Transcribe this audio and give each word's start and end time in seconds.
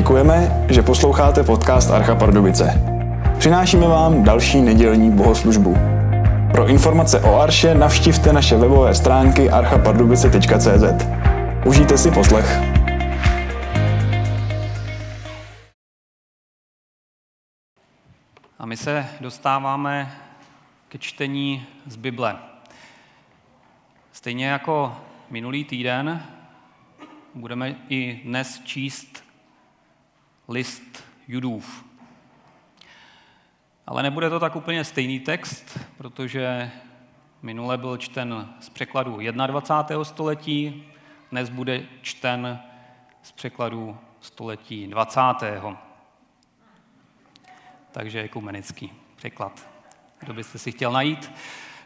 děkujeme, 0.00 0.66
že 0.68 0.82
posloucháte 0.82 1.42
podcast 1.42 1.90
Archa 1.90 2.14
Pardubice. 2.14 2.82
Přinášíme 3.38 3.88
vám 3.88 4.24
další 4.24 4.60
nedělní 4.60 5.10
bohoslužbu. 5.10 5.76
Pro 6.52 6.66
informace 6.66 7.20
o 7.20 7.40
Arše 7.40 7.74
navštivte 7.74 8.32
naše 8.32 8.56
webové 8.56 8.94
stránky 8.94 9.50
archapardubice.cz. 9.50 11.06
Užijte 11.66 11.98
si 11.98 12.10
poslech. 12.10 12.60
A 18.58 18.66
my 18.66 18.76
se 18.76 19.06
dostáváme 19.20 20.12
ke 20.88 20.98
čtení 20.98 21.66
z 21.86 21.96
Bible. 21.96 22.36
Stejně 24.12 24.46
jako 24.46 24.96
minulý 25.30 25.64
týden 25.64 26.22
budeme 27.34 27.74
i 27.88 28.20
dnes 28.24 28.60
číst 28.64 29.29
list 30.50 31.04
Judův. 31.28 31.84
Ale 33.86 34.02
nebude 34.02 34.30
to 34.30 34.40
tak 34.40 34.56
úplně 34.56 34.84
stejný 34.84 35.20
text, 35.20 35.78
protože 35.96 36.70
minule 37.42 37.78
byl 37.78 37.96
čten 37.96 38.54
z 38.60 38.68
překladu 38.68 39.18
21. 39.30 40.04
století, 40.04 40.84
dnes 41.30 41.48
bude 41.48 41.82
čten 42.02 42.60
z 43.22 43.32
překladu 43.32 43.98
století 44.20 44.86
20. 44.86 45.20
Takže 47.90 48.22
ekumenický 48.22 48.92
překlad. 49.16 49.68
Kdo 50.18 50.34
byste 50.34 50.58
si 50.58 50.72
chtěl 50.72 50.92
najít? 50.92 51.32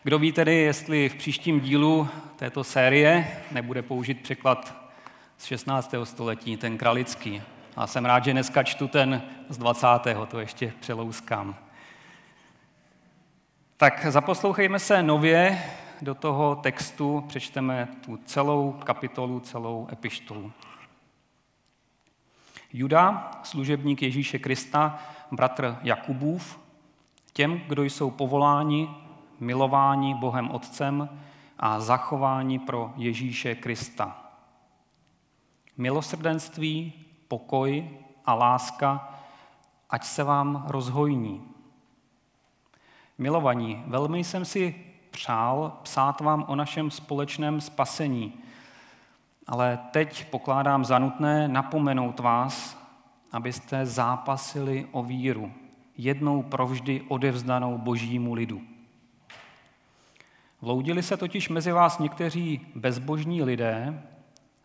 Kdo 0.02 0.18
ví 0.18 0.32
tedy, 0.32 0.54
jestli 0.54 1.08
v 1.08 1.14
příštím 1.14 1.60
dílu 1.60 2.08
této 2.36 2.64
série 2.64 3.42
nebude 3.50 3.82
použít 3.82 4.20
překlad 4.20 4.90
z 5.36 5.44
16. 5.44 5.94
století, 6.04 6.56
ten 6.56 6.78
kralický. 6.78 7.42
A 7.76 7.86
jsem 7.86 8.04
rád, 8.04 8.24
že 8.24 8.32
dneska 8.32 8.62
čtu 8.62 8.88
ten 8.88 9.22
z 9.48 9.58
20. 9.58 9.86
to 10.28 10.40
ještě 10.40 10.72
přelouskám. 10.80 11.56
Tak 13.76 14.06
zaposlouchejme 14.08 14.78
se 14.78 15.02
nově 15.02 15.62
do 16.02 16.14
toho 16.14 16.56
textu, 16.56 17.24
přečteme 17.28 17.88
tu 18.04 18.16
celou 18.16 18.72
kapitolu, 18.72 19.40
celou 19.40 19.88
epištolu. 19.92 20.52
Juda, 22.72 23.30
služebník 23.42 24.02
Ježíše 24.02 24.38
Krista, 24.38 24.98
bratr 25.32 25.76
Jakubův, 25.82 26.60
těm, 27.32 27.60
kdo 27.68 27.82
jsou 27.82 28.10
povoláni, 28.10 28.90
milováni 29.40 30.14
Bohem 30.14 30.50
Otcem 30.50 31.08
a 31.58 31.80
zachováni 31.80 32.58
pro 32.58 32.92
Ježíše 32.96 33.54
Krista. 33.54 34.30
Milosrdenství, 35.76 37.03
pokoj 37.28 37.90
a 38.24 38.34
láska, 38.34 39.14
ať 39.90 40.04
se 40.04 40.24
vám 40.24 40.64
rozhojní. 40.68 41.42
Milovaní, 43.18 43.82
velmi 43.86 44.24
jsem 44.24 44.44
si 44.44 44.74
přál 45.10 45.78
psát 45.82 46.20
vám 46.20 46.44
o 46.48 46.56
našem 46.56 46.90
společném 46.90 47.60
spasení, 47.60 48.32
ale 49.46 49.78
teď 49.90 50.30
pokládám 50.30 50.84
za 50.84 50.98
nutné 50.98 51.48
napomenout 51.48 52.20
vás, 52.20 52.78
abyste 53.32 53.86
zápasili 53.86 54.88
o 54.92 55.02
víru, 55.02 55.52
jednou 55.96 56.42
provždy 56.42 57.02
odevzdanou 57.08 57.78
božímu 57.78 58.34
lidu. 58.34 58.62
Vloudili 60.62 61.02
se 61.02 61.16
totiž 61.16 61.48
mezi 61.48 61.72
vás 61.72 61.98
někteří 61.98 62.66
bezbožní 62.74 63.42
lidé, 63.42 64.02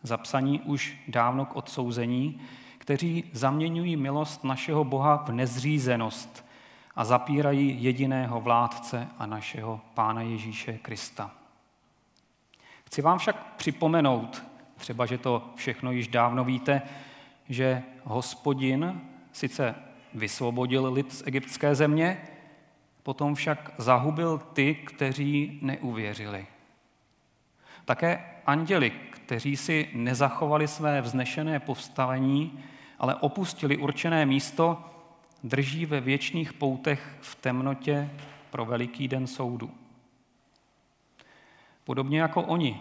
zapsaní 0.02 0.60
už 0.60 0.96
dávno 1.08 1.46
k 1.46 1.56
odsouzení, 1.56 2.40
kteří 2.78 3.24
zaměňují 3.32 3.96
milost 3.96 4.44
našeho 4.44 4.84
Boha 4.84 5.16
v 5.16 5.32
nezřízenost 5.32 6.46
a 6.96 7.04
zapírají 7.04 7.84
jediného 7.84 8.40
vládce 8.40 9.08
a 9.18 9.26
našeho 9.26 9.80
Pána 9.94 10.22
Ježíše 10.22 10.78
Krista. 10.78 11.30
Chci 12.84 13.02
vám 13.02 13.18
však 13.18 13.54
připomenout, 13.56 14.42
třeba 14.76 15.06
že 15.06 15.18
to 15.18 15.50
všechno 15.54 15.92
již 15.92 16.08
dávno 16.08 16.44
víte, 16.44 16.82
že 17.48 17.82
hospodin 18.04 19.00
sice 19.32 19.74
vysvobodil 20.14 20.92
lid 20.92 21.12
z 21.12 21.22
egyptské 21.26 21.74
země, 21.74 22.20
potom 23.02 23.34
však 23.34 23.74
zahubil 23.78 24.38
ty, 24.38 24.74
kteří 24.74 25.58
neuvěřili. 25.62 26.46
Také 27.90 28.24
anděli, 28.46 28.90
kteří 28.90 29.56
si 29.56 29.88
nezachovali 29.94 30.68
své 30.68 31.00
vznešené 31.00 31.60
postavení, 31.60 32.64
ale 32.98 33.14
opustili 33.14 33.76
určené 33.76 34.26
místo, 34.26 34.84
drží 35.44 35.86
ve 35.86 36.00
věčných 36.00 36.52
poutech 36.52 37.16
v 37.20 37.34
temnotě 37.34 38.10
pro 38.50 38.64
veliký 38.64 39.08
den 39.08 39.26
soudu. 39.26 39.70
Podobně 41.84 42.20
jako 42.20 42.42
oni, 42.42 42.80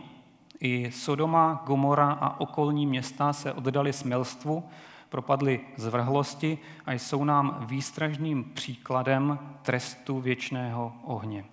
i 0.59 0.91
Sodoma, 0.91 1.63
Gomora 1.65 2.11
a 2.11 2.39
okolní 2.39 2.87
města 2.87 3.33
se 3.33 3.53
oddali 3.53 3.93
smilstvu, 3.93 4.63
propadli 5.09 5.61
zvrhlosti 5.75 6.57
a 6.85 6.93
jsou 6.93 7.23
nám 7.23 7.65
výstražným 7.67 8.43
příkladem 8.43 9.39
trestu 9.61 10.19
věčného 10.19 10.93
ohně. 11.03 11.45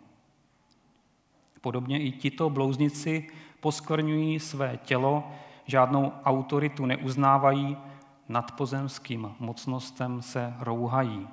Podobně 1.61 2.03
i 2.03 2.13
tito 2.13 2.51
blouznici 2.51 3.29
poskvrňují 3.61 4.41
své 4.41 4.77
tělo, 4.77 5.25
žádnou 5.67 6.13
autoritu 6.25 6.87
neuznávají, 6.87 7.77
nad 8.29 8.53
pozemským 8.53 9.35
mocnostem 9.39 10.23
se 10.23 10.55
rouhají. 10.59 11.29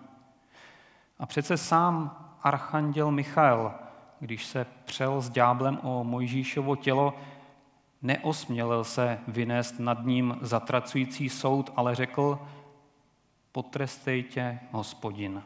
A 1.20 1.26
přece 1.26 1.58
sám 1.58 2.18
archanděl 2.44 3.12
Michael, 3.12 3.74
když 4.20 4.46
se 4.46 4.66
přel 4.86 5.22
s 5.22 5.30
ďáblem 5.30 5.80
o 5.84 6.04
Mojžíšovo 6.04 6.76
tělo, 6.76 7.14
neosmělil 8.02 8.84
se 8.84 9.20
vynést 9.28 9.80
nad 9.80 10.06
ním 10.06 10.38
zatracující 10.42 11.30
soud, 11.30 11.74
ale 11.76 11.96
řekl, 11.96 12.40
potrestejte 13.52 14.60
hospodin. 14.72 15.44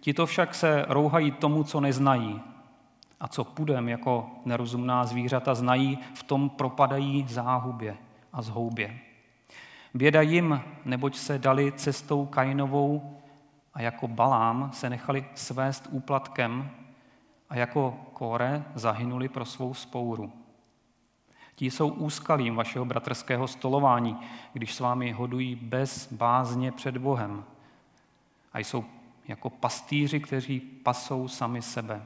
Tito 0.00 0.26
však 0.26 0.54
se 0.54 0.84
rouhají 0.88 1.30
tomu, 1.30 1.64
co 1.64 1.80
neznají. 1.80 2.42
A 3.20 3.28
co 3.28 3.44
půdem 3.44 3.88
jako 3.88 4.30
nerozumná 4.44 5.04
zvířata 5.04 5.54
znají, 5.54 5.98
v 6.14 6.22
tom 6.22 6.50
propadají 6.50 7.26
záhubě 7.28 7.96
a 8.32 8.42
zhoubě. 8.42 8.98
Běda 9.94 10.20
jim, 10.20 10.60
neboť 10.84 11.16
se 11.16 11.38
dali 11.38 11.72
cestou 11.72 12.26
Kainovou 12.26 13.16
a 13.74 13.82
jako 13.82 14.08
Balám 14.08 14.70
se 14.72 14.90
nechali 14.90 15.24
svést 15.34 15.88
úplatkem 15.90 16.70
a 17.50 17.56
jako 17.56 17.98
Kore 18.12 18.64
zahynuli 18.74 19.28
pro 19.28 19.44
svou 19.44 19.74
spouru. 19.74 20.32
Ti 21.54 21.70
jsou 21.70 21.88
úskalím 21.88 22.56
vašeho 22.56 22.84
bratrského 22.84 23.48
stolování, 23.48 24.16
když 24.52 24.74
s 24.74 24.80
vámi 24.80 25.12
hodují 25.12 25.54
bez 25.54 26.12
bázně 26.12 26.72
před 26.72 26.96
Bohem. 26.96 27.44
A 28.52 28.58
jsou 28.58 28.84
jako 29.28 29.50
pastýři, 29.50 30.20
kteří 30.20 30.60
pasou 30.60 31.28
sami 31.28 31.62
sebe. 31.62 32.02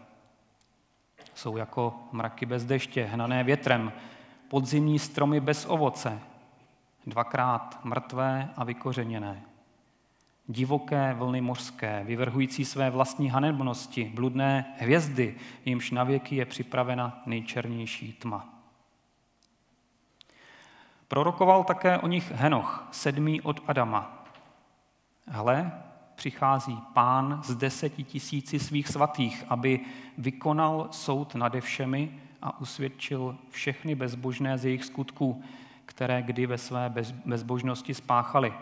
Jsou 1.41 1.56
jako 1.56 1.95
mraky 2.12 2.47
bez 2.47 2.65
deště, 2.65 3.05
hnané 3.05 3.45
větrem, 3.45 3.93
podzimní 4.49 4.99
stromy 4.99 5.41
bez 5.41 5.67
ovoce, 5.67 6.21
dvakrát 7.06 7.81
mrtvé 7.84 8.51
a 8.56 8.65
vykořeněné. 8.65 9.43
Divoké 10.47 11.15
vlny 11.15 11.41
mořské, 11.41 12.05
vyvrhující 12.05 12.65
své 12.65 12.91
vlastní 12.91 13.31
hanebnosti, 13.31 14.12
bludné 14.15 14.75
hvězdy, 14.79 15.37
jimž 15.65 15.91
navěky 15.91 16.37
je 16.37 16.45
připravena 16.45 17.23
nejčernější 17.27 18.12
tma. 18.12 18.49
Prorokoval 21.09 21.64
také 21.64 21.99
o 21.99 22.06
nich 22.06 22.31
Henoch, 22.31 22.88
sedmý 22.91 23.41
od 23.41 23.61
Adama. 23.67 24.25
Hle, 25.26 25.82
přichází 26.20 26.78
pán 26.93 27.40
z 27.44 27.55
deseti 27.55 28.05
tisíci 28.05 28.58
svých 28.58 28.88
svatých, 28.88 29.44
aby 29.49 29.81
vykonal 30.19 30.88
soud 30.90 31.34
nade 31.34 31.61
všemi 31.61 32.20
a 32.43 32.61
usvědčil 32.61 33.37
všechny 33.50 33.94
bezbožné 33.94 34.58
z 34.58 34.64
jejich 34.64 34.84
skutků, 34.84 35.43
které 35.84 36.22
kdy 36.22 36.46
ve 36.46 36.58
své 36.58 36.93
bezbožnosti 37.25 37.94
spáchali. 37.94 38.52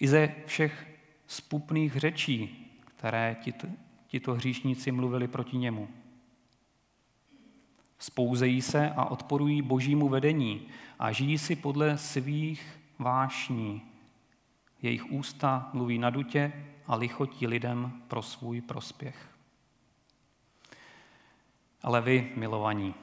I 0.00 0.08
ze 0.08 0.34
všech 0.46 0.86
spupných 1.26 1.96
řečí, 1.96 2.70
které 2.84 3.36
tito, 3.42 3.66
tito 4.06 4.34
hříšníci 4.34 4.92
mluvili 4.92 5.28
proti 5.28 5.56
němu. 5.56 5.88
Spouzejí 7.98 8.62
se 8.62 8.90
a 8.90 9.04
odporují 9.04 9.62
božímu 9.62 10.08
vedení 10.08 10.66
a 10.98 11.12
žijí 11.12 11.38
si 11.38 11.56
podle 11.56 11.98
svých 11.98 12.80
vášní. 12.98 13.82
Jejich 14.86 15.12
ústa 15.12 15.70
mluví 15.72 15.98
na 15.98 16.10
dutě 16.10 16.52
a 16.86 16.96
lichotí 16.96 17.46
lidem 17.46 18.02
pro 18.08 18.22
svůj 18.22 18.60
prospěch. 18.60 19.28
Ale 21.82 22.00
vy, 22.00 22.32
milovaní, 22.36 22.94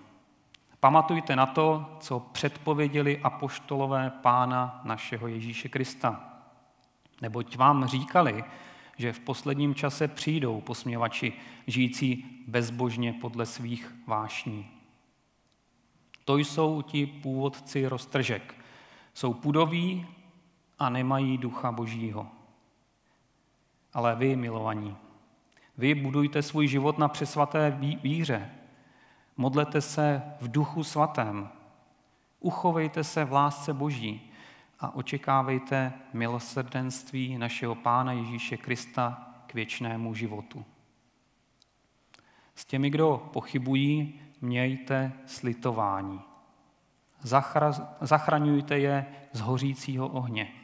Pamatujte 0.83 1.35
na 1.35 1.45
to, 1.45 1.97
co 1.99 2.19
předpověděli 2.19 3.19
apoštolové 3.23 4.09
pána 4.09 4.81
našeho 4.83 5.27
Ježíše 5.27 5.69
Krista. 5.69 6.33
Neboť 7.21 7.57
vám 7.57 7.87
říkali, 7.87 8.43
že 8.97 9.13
v 9.13 9.19
posledním 9.19 9.75
čase 9.75 10.07
přijdou 10.07 10.61
posměvači 10.61 11.33
žijící 11.67 12.25
bezbožně 12.47 13.13
podle 13.13 13.45
svých 13.45 13.95
vášní. 14.07 14.67
To 16.25 16.37
jsou 16.37 16.81
ti 16.81 17.05
původci 17.05 17.87
roztržek. 17.87 18.55
Jsou 19.13 19.33
pudoví 19.33 20.07
a 20.79 20.89
nemají 20.89 21.37
ducha 21.37 21.71
božího. 21.71 22.27
Ale 23.93 24.15
vy, 24.15 24.35
milovaní, 24.35 24.97
vy 25.77 25.95
budujte 25.95 26.41
svůj 26.41 26.67
život 26.67 26.97
na 26.97 27.07
přesvaté 27.07 27.71
víře. 28.03 28.49
Modlete 29.37 29.81
se 29.81 30.23
v 30.41 30.51
duchu 30.51 30.83
svatém. 30.83 31.49
Uchovejte 32.39 33.03
se 33.03 33.25
v 33.25 33.31
lásce 33.31 33.73
boží 33.73 34.31
a 34.79 34.95
očekávejte 34.95 35.93
milosrdenství 36.13 37.37
našeho 37.37 37.75
Pána 37.75 38.11
Ježíše 38.11 38.57
Krista 38.57 39.29
k 39.47 39.53
věčnému 39.53 40.13
životu. 40.13 40.65
S 42.55 42.65
těmi, 42.65 42.89
kdo 42.89 43.29
pochybují, 43.33 44.19
mějte 44.41 45.11
slitování. 45.25 46.21
Zachra- 47.23 47.87
zachraňujte 48.01 48.79
je 48.79 49.05
z 49.31 49.39
hořícího 49.39 50.07
ohně. 50.07 50.62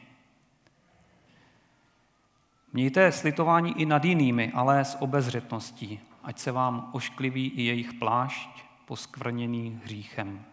Mějte 2.72 3.12
slitování 3.12 3.80
i 3.80 3.86
nad 3.86 4.04
jinými, 4.04 4.52
ale 4.52 4.84
s 4.84 5.02
obezřetností, 5.02 6.00
ať 6.22 6.38
se 6.38 6.52
vám 6.52 6.90
oškliví 6.92 7.48
i 7.48 7.62
jejich 7.62 7.92
plášť 7.92 8.64
poskvrněný 8.84 9.80
hříchem. 9.84 10.44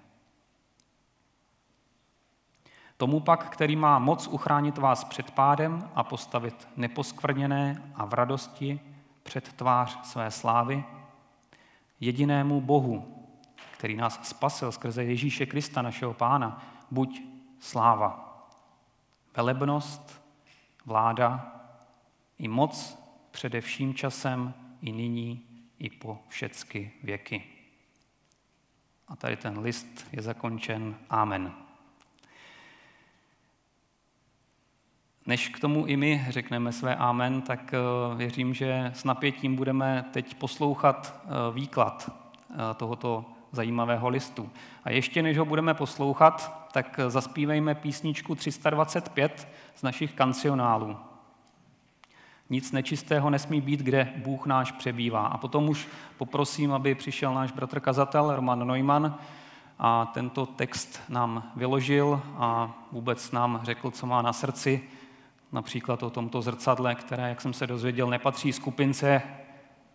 Tomu 2.97 3.19
pak, 3.19 3.49
který 3.49 3.75
má 3.75 3.99
moc 3.99 4.27
uchránit 4.27 4.77
vás 4.77 5.03
před 5.03 5.31
pádem 5.31 5.89
a 5.95 6.03
postavit 6.03 6.67
neposkvrněné 6.75 7.91
a 7.95 8.05
v 8.05 8.13
radosti 8.13 8.79
před 9.23 9.53
tvář 9.53 9.99
své 10.05 10.31
slávy, 10.31 10.83
jedinému 11.99 12.61
Bohu, 12.61 13.25
který 13.71 13.95
nás 13.95 14.27
spasil 14.27 14.71
skrze 14.71 15.03
Ježíše 15.03 15.45
Krista, 15.45 15.81
našeho 15.81 16.13
Pána, 16.13 16.63
buď 16.91 17.21
sláva, 17.59 18.43
velebnost, 19.35 20.21
vláda 20.85 21.56
i 22.39 22.47
moc 22.47 22.97
především 23.31 23.93
časem, 23.93 24.53
i 24.81 24.91
nyní, 24.91 25.45
i 25.79 25.89
po 25.89 26.19
všecky 26.27 26.91
věky. 27.03 27.43
A 29.07 29.15
tady 29.15 29.37
ten 29.37 29.59
list 29.59 30.07
je 30.11 30.21
zakončen 30.21 30.95
Amen. 31.09 31.53
Než 35.25 35.49
k 35.49 35.59
tomu 35.59 35.85
i 35.85 35.97
my 35.97 36.25
řekneme 36.29 36.71
své 36.71 36.95
amen, 36.95 37.41
tak 37.41 37.73
eh, 37.73 38.15
věřím, 38.15 38.53
že 38.53 38.91
s 38.95 39.03
napětím 39.03 39.55
budeme 39.55 40.05
teď 40.11 40.33
poslouchat 40.33 41.21
eh, 41.23 41.29
výklad 41.53 42.09
eh, 42.09 42.55
tohoto 42.73 43.25
zajímavého 43.51 44.09
listu. 44.09 44.49
A 44.83 44.91
ještě 44.91 45.23
než 45.23 45.37
ho 45.37 45.45
budeme 45.45 45.73
poslouchat, 45.73 46.67
tak 46.71 46.99
zaspívejme 47.07 47.75
písničku 47.75 48.35
325 48.35 49.47
z 49.75 49.83
našich 49.83 50.13
kancionálů. 50.13 50.97
Nic 52.49 52.71
nečistého 52.71 53.29
nesmí 53.29 53.61
být, 53.61 53.79
kde 53.79 54.13
Bůh 54.15 54.45
náš 54.45 54.71
přebývá. 54.71 55.27
A 55.27 55.37
potom 55.37 55.69
už 55.69 55.87
poprosím, 56.17 56.73
aby 56.73 56.95
přišel 56.95 57.33
náš 57.33 57.51
bratr 57.51 57.79
kazatel 57.79 58.35
Roman 58.35 58.67
Neumann 58.67 59.15
a 59.79 60.05
tento 60.05 60.45
text 60.45 61.01
nám 61.09 61.51
vyložil 61.55 62.21
a 62.37 62.73
vůbec 62.91 63.31
nám 63.31 63.59
řekl, 63.63 63.91
co 63.91 64.05
má 64.05 64.21
na 64.21 64.33
srdci, 64.33 64.83
například 65.51 66.03
o 66.03 66.09
tomto 66.09 66.41
zrcadle, 66.41 66.95
které, 66.95 67.29
jak 67.29 67.41
jsem 67.41 67.53
se 67.53 67.67
dozvěděl, 67.67 68.09
nepatří 68.09 68.53
skupince, 68.53 69.21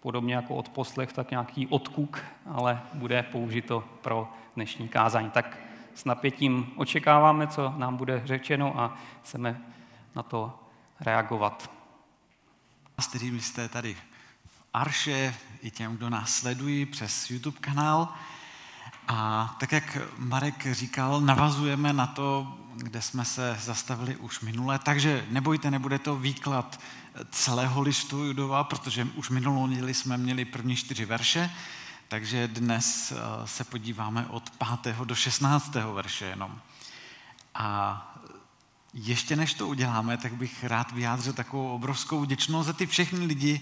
podobně 0.00 0.34
jako 0.34 0.54
odposlech, 0.54 1.12
tak 1.12 1.30
nějaký 1.30 1.66
odkuk, 1.66 2.24
ale 2.50 2.80
bude 2.94 3.22
použito 3.22 3.84
pro 4.00 4.28
dnešní 4.56 4.88
kázání. 4.88 5.30
Tak 5.30 5.58
s 5.94 6.04
napětím 6.04 6.72
očekáváme, 6.76 7.46
co 7.46 7.74
nám 7.76 7.96
bude 7.96 8.22
řečeno 8.24 8.80
a 8.80 8.96
chceme 9.22 9.60
na 10.14 10.22
to 10.22 10.52
reagovat. 11.00 11.81
S 13.00 13.06
kterými 13.06 13.40
jste 13.40 13.68
tady 13.68 13.94
v 13.94 14.64
Arše, 14.74 15.34
i 15.62 15.70
těm, 15.70 15.96
kdo 15.96 16.10
nás 16.10 16.34
sledují 16.34 16.86
přes 16.86 17.30
YouTube 17.30 17.58
kanál. 17.60 18.08
A 19.08 19.56
tak, 19.60 19.72
jak 19.72 19.98
Marek 20.18 20.66
říkal, 20.72 21.20
navazujeme 21.20 21.92
na 21.92 22.06
to, 22.06 22.58
kde 22.76 23.02
jsme 23.02 23.24
se 23.24 23.58
zastavili 23.60 24.16
už 24.16 24.40
minule, 24.40 24.78
takže 24.78 25.26
nebojte, 25.30 25.70
nebude 25.70 25.98
to 25.98 26.16
výklad 26.16 26.80
celého 27.30 27.82
listu 27.82 28.24
Judova, 28.24 28.64
protože 28.64 29.04
už 29.14 29.30
minulou 29.30 29.66
neděli 29.66 29.94
jsme 29.94 30.16
měli 30.16 30.44
první 30.44 30.76
čtyři 30.76 31.04
verše, 31.04 31.50
takže 32.08 32.48
dnes 32.48 33.12
eh, 33.12 33.46
se 33.46 33.64
podíváme 33.64 34.26
od 34.26 34.50
5. 34.82 34.96
do 34.96 35.14
16. 35.14 35.74
verše 35.74 36.24
jenom. 36.24 36.60
A 37.54 38.11
ještě 38.94 39.36
než 39.36 39.54
to 39.54 39.68
uděláme, 39.68 40.16
tak 40.16 40.34
bych 40.34 40.64
rád 40.64 40.92
vyjádřil 40.92 41.32
takovou 41.32 41.74
obrovskou 41.74 42.20
vděčnost 42.20 42.66
za 42.66 42.72
ty 42.72 42.86
všechny 42.86 43.26
lidi, 43.26 43.60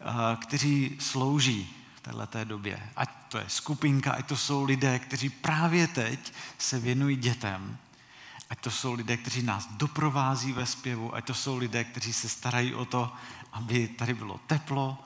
eh, 0.00 0.04
kteří 0.36 0.96
slouží 1.00 1.74
v 1.94 2.00
této 2.00 2.44
době. 2.44 2.90
Ať 2.96 3.10
to 3.28 3.38
je 3.38 3.44
skupinka, 3.48 4.12
ať 4.12 4.26
to 4.26 4.36
jsou 4.36 4.64
lidé, 4.64 4.98
kteří 4.98 5.28
právě 5.28 5.86
teď 5.86 6.32
se 6.58 6.78
věnují 6.78 7.16
dětem, 7.16 7.78
ať 8.50 8.60
to 8.60 8.70
jsou 8.70 8.92
lidé, 8.92 9.16
kteří 9.16 9.42
nás 9.42 9.68
doprovází 9.70 10.52
ve 10.52 10.66
zpěvu, 10.66 11.14
ať 11.14 11.26
to 11.26 11.34
jsou 11.34 11.56
lidé, 11.56 11.84
kteří 11.84 12.12
se 12.12 12.28
starají 12.28 12.74
o 12.74 12.84
to, 12.84 13.12
aby 13.52 13.88
tady 13.88 14.14
bylo 14.14 14.40
teplo, 14.46 14.98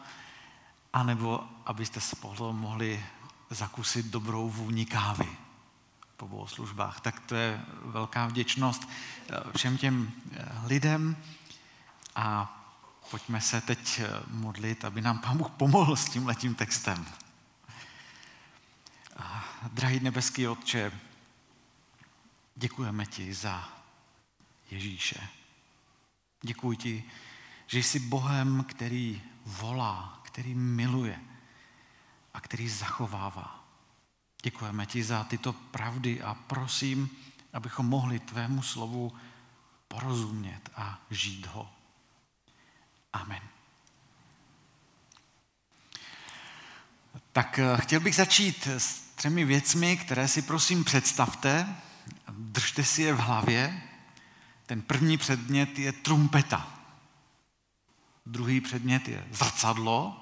anebo 0.92 1.44
abyste 1.66 2.00
spolu 2.00 2.52
mohli 2.52 3.04
zakusit 3.50 4.06
dobrou 4.06 4.50
vůni 4.50 4.86
kávy 4.86 5.28
po 6.20 6.28
bohoslužbách. 6.28 7.00
Tak 7.00 7.20
to 7.20 7.34
je 7.34 7.64
velká 7.82 8.26
vděčnost 8.26 8.88
eh, 8.88 9.36
všem 9.56 9.78
těm 9.78 10.12
eh, 10.32 10.48
lidem 10.66 11.16
a 12.14 12.56
pojďme 13.10 13.40
se 13.40 13.60
teď 13.60 13.98
eh, 13.98 14.08
modlit, 14.30 14.84
aby 14.84 15.00
nám 15.00 15.18
Pán 15.18 15.38
Bůh 15.38 15.50
pomohl 15.50 15.96
s 15.96 16.08
tím 16.08 16.26
letím 16.26 16.54
textem. 16.54 17.06
Drahý 19.72 20.00
nebeský 20.00 20.48
Otče, 20.48 20.92
děkujeme 22.56 23.06
ti 23.06 23.34
za 23.34 23.68
Ježíše. 24.70 25.28
Děkuji 26.42 26.76
ti, 26.76 27.04
že 27.66 27.78
jsi 27.78 27.98
Bohem, 27.98 28.64
který 28.68 29.22
volá, 29.46 30.20
který 30.22 30.54
miluje 30.54 31.20
a 32.34 32.40
který 32.40 32.68
zachovává. 32.68 33.59
Děkujeme 34.42 34.86
ti 34.86 35.02
za 35.02 35.24
tyto 35.24 35.52
pravdy 35.52 36.22
a 36.22 36.34
prosím, 36.34 37.10
abychom 37.52 37.86
mohli 37.86 38.18
tvému 38.18 38.62
slovu 38.62 39.12
porozumět 39.88 40.70
a 40.76 41.00
žít 41.10 41.46
ho. 41.46 41.70
Amen. 43.12 43.40
Tak 47.32 47.58
eh, 47.58 47.76
chtěl 47.76 48.00
bych 48.00 48.14
začít 48.14 48.66
s 48.66 49.00
třemi 49.00 49.44
věcmi, 49.44 49.96
které 49.96 50.28
si 50.28 50.42
prosím 50.42 50.84
představte. 50.84 51.76
Držte 52.28 52.84
si 52.84 53.02
je 53.02 53.14
v 53.14 53.18
hlavě. 53.18 53.82
Ten 54.66 54.82
první 54.82 55.18
předmět 55.18 55.78
je 55.78 55.92
trumpeta. 55.92 56.80
Druhý 58.26 58.60
předmět 58.60 59.08
je 59.08 59.26
zrcadlo, 59.30 60.16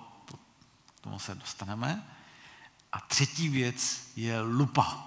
k 0.96 1.00
tomu 1.00 1.18
se 1.18 1.34
dostaneme. 1.34 2.17
A 2.92 3.00
třetí 3.00 3.49
věc 3.49 4.11
je 4.16 4.40
lupa. 4.40 5.04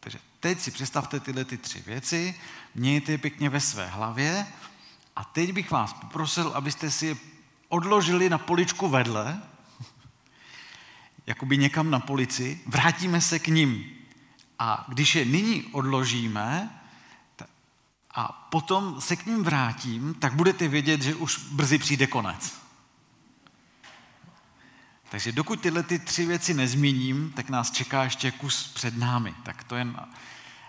Takže 0.00 0.18
teď 0.40 0.60
si 0.60 0.70
představte 0.70 1.20
tyhle 1.20 1.44
ty 1.44 1.58
tři 1.58 1.82
věci, 1.86 2.34
mějte 2.74 3.12
je 3.12 3.18
pěkně 3.18 3.50
ve 3.50 3.60
své 3.60 3.86
hlavě 3.86 4.46
a 5.16 5.24
teď 5.24 5.52
bych 5.52 5.70
vás 5.70 5.92
poprosil, 5.92 6.48
abyste 6.54 6.90
si 6.90 7.06
je 7.06 7.16
odložili 7.68 8.30
na 8.30 8.38
poličku 8.38 8.88
vedle, 8.88 9.42
jakoby 11.26 11.58
někam 11.58 11.90
na 11.90 12.00
polici, 12.00 12.60
vrátíme 12.66 13.20
se 13.20 13.38
k 13.38 13.48
ním. 13.48 13.84
A 14.58 14.84
když 14.88 15.14
je 15.14 15.24
nyní 15.24 15.62
odložíme 15.62 16.80
a 18.14 18.32
potom 18.32 19.00
se 19.00 19.16
k 19.16 19.26
ním 19.26 19.44
vrátím, 19.44 20.14
tak 20.14 20.34
budete 20.34 20.68
vědět, 20.68 21.02
že 21.02 21.14
už 21.14 21.38
brzy 21.38 21.78
přijde 21.78 22.06
konec. 22.06 22.61
Takže 25.12 25.32
dokud 25.32 25.60
tyhle 25.60 25.82
ty 25.82 25.98
tři 25.98 26.26
věci 26.26 26.54
nezmíním, 26.54 27.32
tak 27.32 27.48
nás 27.48 27.70
čeká 27.70 28.04
ještě 28.04 28.30
kus 28.30 28.68
před 28.68 28.96
námi. 28.96 29.34
Tak 29.42 29.64
to 29.64 29.76
jen, 29.76 30.06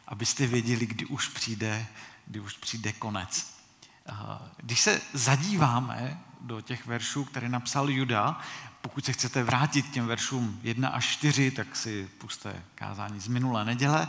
abyste 0.07 0.47
věděli, 0.47 0.85
kdy 0.85 1.05
už 1.05 1.27
přijde, 1.27 1.85
kdy 2.25 2.39
už 2.39 2.53
přijde 2.53 2.93
konec. 2.93 3.55
Když 4.57 4.81
se 4.81 5.01
zadíváme 5.13 6.19
do 6.41 6.61
těch 6.61 6.85
veršů, 6.85 7.25
které 7.25 7.49
napsal 7.49 7.89
Juda, 7.89 8.41
pokud 8.81 9.05
se 9.05 9.13
chcete 9.13 9.43
vrátit 9.43 9.81
k 9.81 9.91
těm 9.91 10.07
veršům 10.07 10.59
1 10.63 10.89
až 10.89 11.07
4, 11.07 11.51
tak 11.51 11.75
si 11.75 12.09
puste 12.17 12.63
kázání 12.75 13.19
z 13.19 13.27
minulé 13.27 13.65
neděle. 13.65 14.07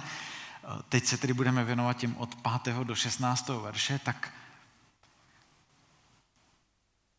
Teď 0.88 1.04
se 1.04 1.16
tedy 1.16 1.32
budeme 1.32 1.64
věnovat 1.64 1.96
těm 1.96 2.16
od 2.16 2.34
5. 2.62 2.76
do 2.76 2.94
16. 2.94 3.48
verše, 3.48 3.98
tak 3.98 4.32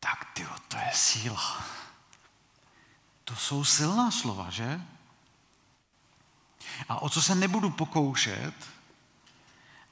tak 0.00 0.24
tyjo, 0.34 0.50
to 0.68 0.76
je 0.76 0.90
síla. 0.92 1.75
To 3.26 3.36
jsou 3.36 3.64
silná 3.64 4.10
slova, 4.10 4.50
že? 4.50 4.80
A 6.88 7.02
o 7.02 7.08
co 7.08 7.22
se 7.22 7.34
nebudu 7.34 7.70
pokoušet, 7.70 8.54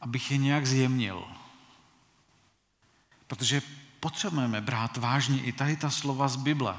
abych 0.00 0.30
je 0.30 0.36
nějak 0.36 0.66
zjemnil. 0.66 1.24
Protože 3.26 3.62
potřebujeme 4.00 4.60
brát 4.60 4.96
vážně 4.96 5.42
i 5.42 5.52
tady 5.52 5.76
ta 5.76 5.90
slova 5.90 6.28
z 6.28 6.36
Bible. 6.36 6.78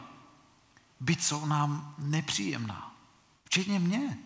Byť 1.00 1.24
jsou 1.24 1.45
nám 1.45 1.95
nepříjemná. 1.97 2.95
Včetně 3.45 3.79
mě. 3.79 4.17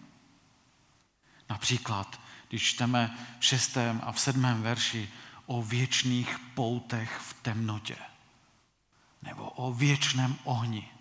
Například, 1.50 2.20
když 2.50 2.64
čteme 2.64 3.18
v 3.40 3.46
šestém 3.46 4.02
a 4.04 4.12
v 4.12 4.20
sedmém 4.20 4.62
verši 4.62 5.10
o 5.46 5.64
věčných 5.64 6.40
poutech 6.56 7.20
v 7.22 7.34
temnotě. 7.34 7.98
Nebo 9.22 9.50
o 9.50 9.74
věčném 9.74 10.38
ohni. 10.44 10.92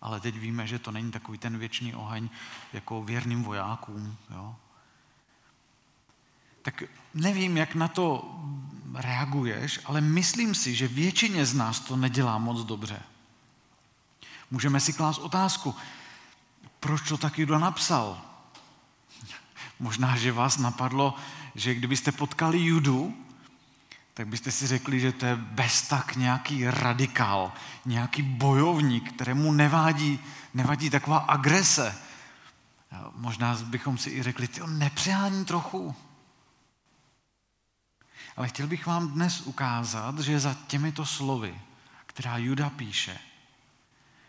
Ale 0.00 0.20
teď 0.20 0.38
víme, 0.38 0.66
že 0.66 0.78
to 0.78 0.90
není 0.90 1.10
takový 1.10 1.38
ten 1.38 1.58
věčný 1.58 1.94
oheň 1.94 2.28
jako 2.72 3.02
věrným 3.02 3.42
vojákům. 3.42 4.16
Jo? 4.30 4.56
Tak 6.62 6.82
nevím, 7.14 7.56
jak 7.56 7.74
na 7.74 7.88
to 7.88 8.34
reaguješ, 8.94 9.80
ale 9.84 10.00
myslím 10.00 10.54
si, 10.54 10.74
že 10.74 10.88
většině 10.88 11.46
z 11.46 11.54
nás 11.54 11.80
to 11.80 11.96
nedělá 11.96 12.38
moc 12.38 12.64
dobře. 12.64 13.02
Můžeme 14.50 14.80
si 14.80 14.92
klást 14.92 15.18
otázku, 15.18 15.74
proč 16.80 17.08
to 17.08 17.16
tak 17.16 17.38
Juda 17.38 17.58
napsal? 17.58 18.20
Možná, 19.80 20.16
že 20.16 20.32
vás 20.32 20.58
napadlo, 20.58 21.14
že 21.54 21.74
kdybyste 21.74 22.12
potkali 22.12 22.58
Judu, 22.58 23.25
tak 24.16 24.28
byste 24.28 24.50
si 24.52 24.66
řekli, 24.66 25.00
že 25.00 25.12
to 25.12 25.26
je 25.26 25.36
bez 25.36 25.82
tak 25.82 26.16
nějaký 26.16 26.64
radikál, 26.66 27.52
nějaký 27.84 28.22
bojovník, 28.22 29.12
kterému 29.12 29.52
nevádí, 29.52 30.18
nevadí 30.54 30.90
taková 30.90 31.18
agrese. 31.18 31.98
Možná 33.16 33.54
bychom 33.64 33.98
si 33.98 34.10
i 34.10 34.22
řekli, 34.22 34.48
ty 34.48 34.60
nepřehání 34.66 35.44
trochu. 35.44 35.94
Ale 38.36 38.48
chtěl 38.48 38.66
bych 38.66 38.86
vám 38.86 39.08
dnes 39.08 39.40
ukázat, 39.40 40.18
že 40.18 40.40
za 40.40 40.56
těmito 40.66 41.06
slovy, 41.06 41.60
která 42.06 42.36
Juda 42.36 42.70
píše, 42.70 43.18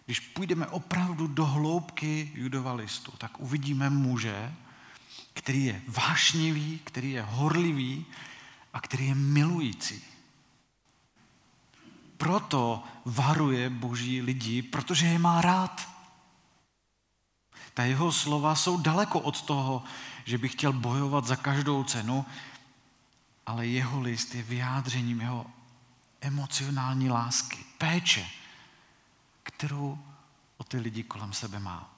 když 0.06 0.20
půjdeme 0.20 0.68
opravdu 0.68 1.28
do 1.28 1.46
hloubky 1.46 2.32
Judova 2.36 2.74
listu, 2.74 3.12
tak 3.18 3.40
uvidíme 3.40 3.90
muže, 3.90 4.54
který 5.34 5.66
je 5.66 5.82
vášnivý, 5.88 6.80
který 6.84 7.12
je 7.12 7.22
horlivý 7.22 8.06
a 8.78 8.80
který 8.80 9.08
je 9.08 9.16
milující. 9.16 10.02
Proto 12.18 12.84
varuje 13.06 13.70
boží 13.70 14.22
lidi, 14.22 14.62
protože 14.62 15.08
je 15.08 15.20
má 15.20 15.42
rád. 15.42 15.90
Ta 17.74 17.84
jeho 17.84 18.12
slova 18.12 18.56
jsou 18.56 18.78
daleko 18.78 19.20
od 19.20 19.42
toho, 19.42 19.84
že 20.26 20.38
by 20.38 20.50
chtěl 20.50 20.74
bojovat 20.74 21.26
za 21.26 21.36
každou 21.36 21.84
cenu, 21.84 22.26
ale 23.46 23.68
jeho 23.68 24.02
list 24.02 24.36
je 24.36 24.44
vyjádřením 24.44 25.22
jeho 25.22 25.46
emocionální 26.22 27.10
lásky, 27.10 27.58
péče, 27.78 28.30
kterou 29.44 30.00
o 30.58 30.64
ty 30.64 30.78
lidi 30.80 31.04
kolem 31.04 31.34
sebe 31.34 31.60
má. 31.60 31.90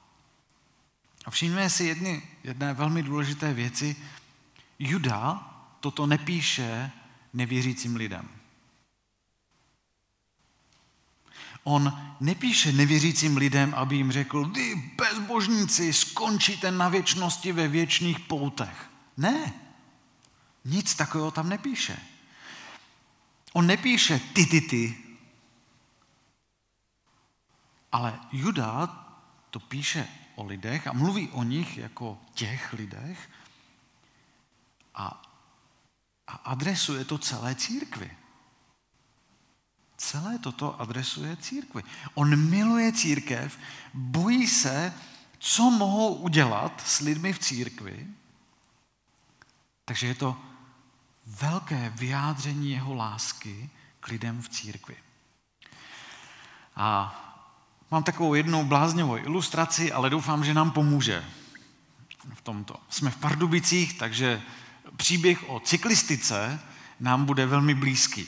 A 1.25 1.31
všimněme 1.31 1.69
si 1.69 1.83
jedny, 1.83 2.24
jedné 2.43 2.74
velmi 2.74 3.03
důležité 3.03 3.53
věci. 3.53 3.95
Juda 4.79 5.49
toto 5.79 6.05
nepíše 6.05 6.91
nevěřícím 7.33 7.95
lidem. 7.95 8.29
On 11.63 12.15
nepíše 12.19 12.71
nevěřícím 12.71 13.38
lidem, 13.38 13.74
aby 13.75 13.95
jim 13.95 14.12
řekl, 14.12 14.45
vy 14.45 14.75
bezbožníci 14.75 15.93
skončíte 15.93 16.71
na 16.71 16.89
věčnosti 16.89 17.51
ve 17.51 17.67
věčných 17.67 18.19
poutech. 18.19 18.89
Ne, 19.17 19.53
nic 20.65 20.95
takového 20.95 21.31
tam 21.31 21.50
nepíše. 21.50 22.00
On 23.53 23.67
nepíše 23.67 24.19
ty, 24.33 24.45
ty, 24.45 24.62
ty, 24.62 24.98
ale 27.91 28.19
Juda 28.31 29.05
to 29.50 29.59
píše 29.59 30.07
o 30.36 30.43
lidech 30.43 30.88
a 30.88 30.93
mluví 30.93 31.29
o 31.29 31.43
nich 31.43 31.77
jako 31.77 32.17
těch 32.33 32.74
lidech 32.74 33.29
a, 34.95 35.21
a 36.29 36.36
adresuje 36.36 37.05
to 37.05 37.17
celé 37.17 37.55
církvi. 37.55 38.12
Celé 39.98 40.39
toto 40.39 40.81
adresuje 40.81 41.38
církvi. 41.38 41.83
On 42.13 42.50
miluje 42.50 42.93
církev, 42.93 43.57
bojí 43.93 44.48
se, 44.48 44.93
co 45.39 45.71
mohou 45.71 46.13
udělat 46.13 46.83
s 46.86 47.00
lidmi 47.00 47.33
v 47.33 47.39
církvi. 47.39 48.07
Takže 49.86 50.07
je 50.07 50.15
to 50.15 50.38
velké 51.25 51.93
vyjádření 51.95 52.71
jeho 52.71 52.93
lásky 52.93 53.69
k 54.00 54.07
lidem 54.07 54.41
v 54.41 54.50
církvi. 54.50 54.95
A 56.75 57.15
mám 57.91 58.03
takovou 58.03 58.33
jednou 58.33 58.65
bláznivou 58.65 59.17
ilustraci, 59.17 59.91
ale 59.91 60.09
doufám, 60.09 60.43
že 60.43 60.53
nám 60.53 60.71
pomůže 60.71 61.25
v 62.33 62.41
tomto. 62.41 62.75
Jsme 62.89 63.12
v 63.12 63.17
Pardubicích, 63.17 63.98
takže 63.98 64.41
příběh 64.96 65.50
o 65.50 65.60
cyklistice 65.60 66.60
nám 67.00 67.25
bude 67.25 67.46
velmi 67.46 67.74
blízký. 67.74 68.27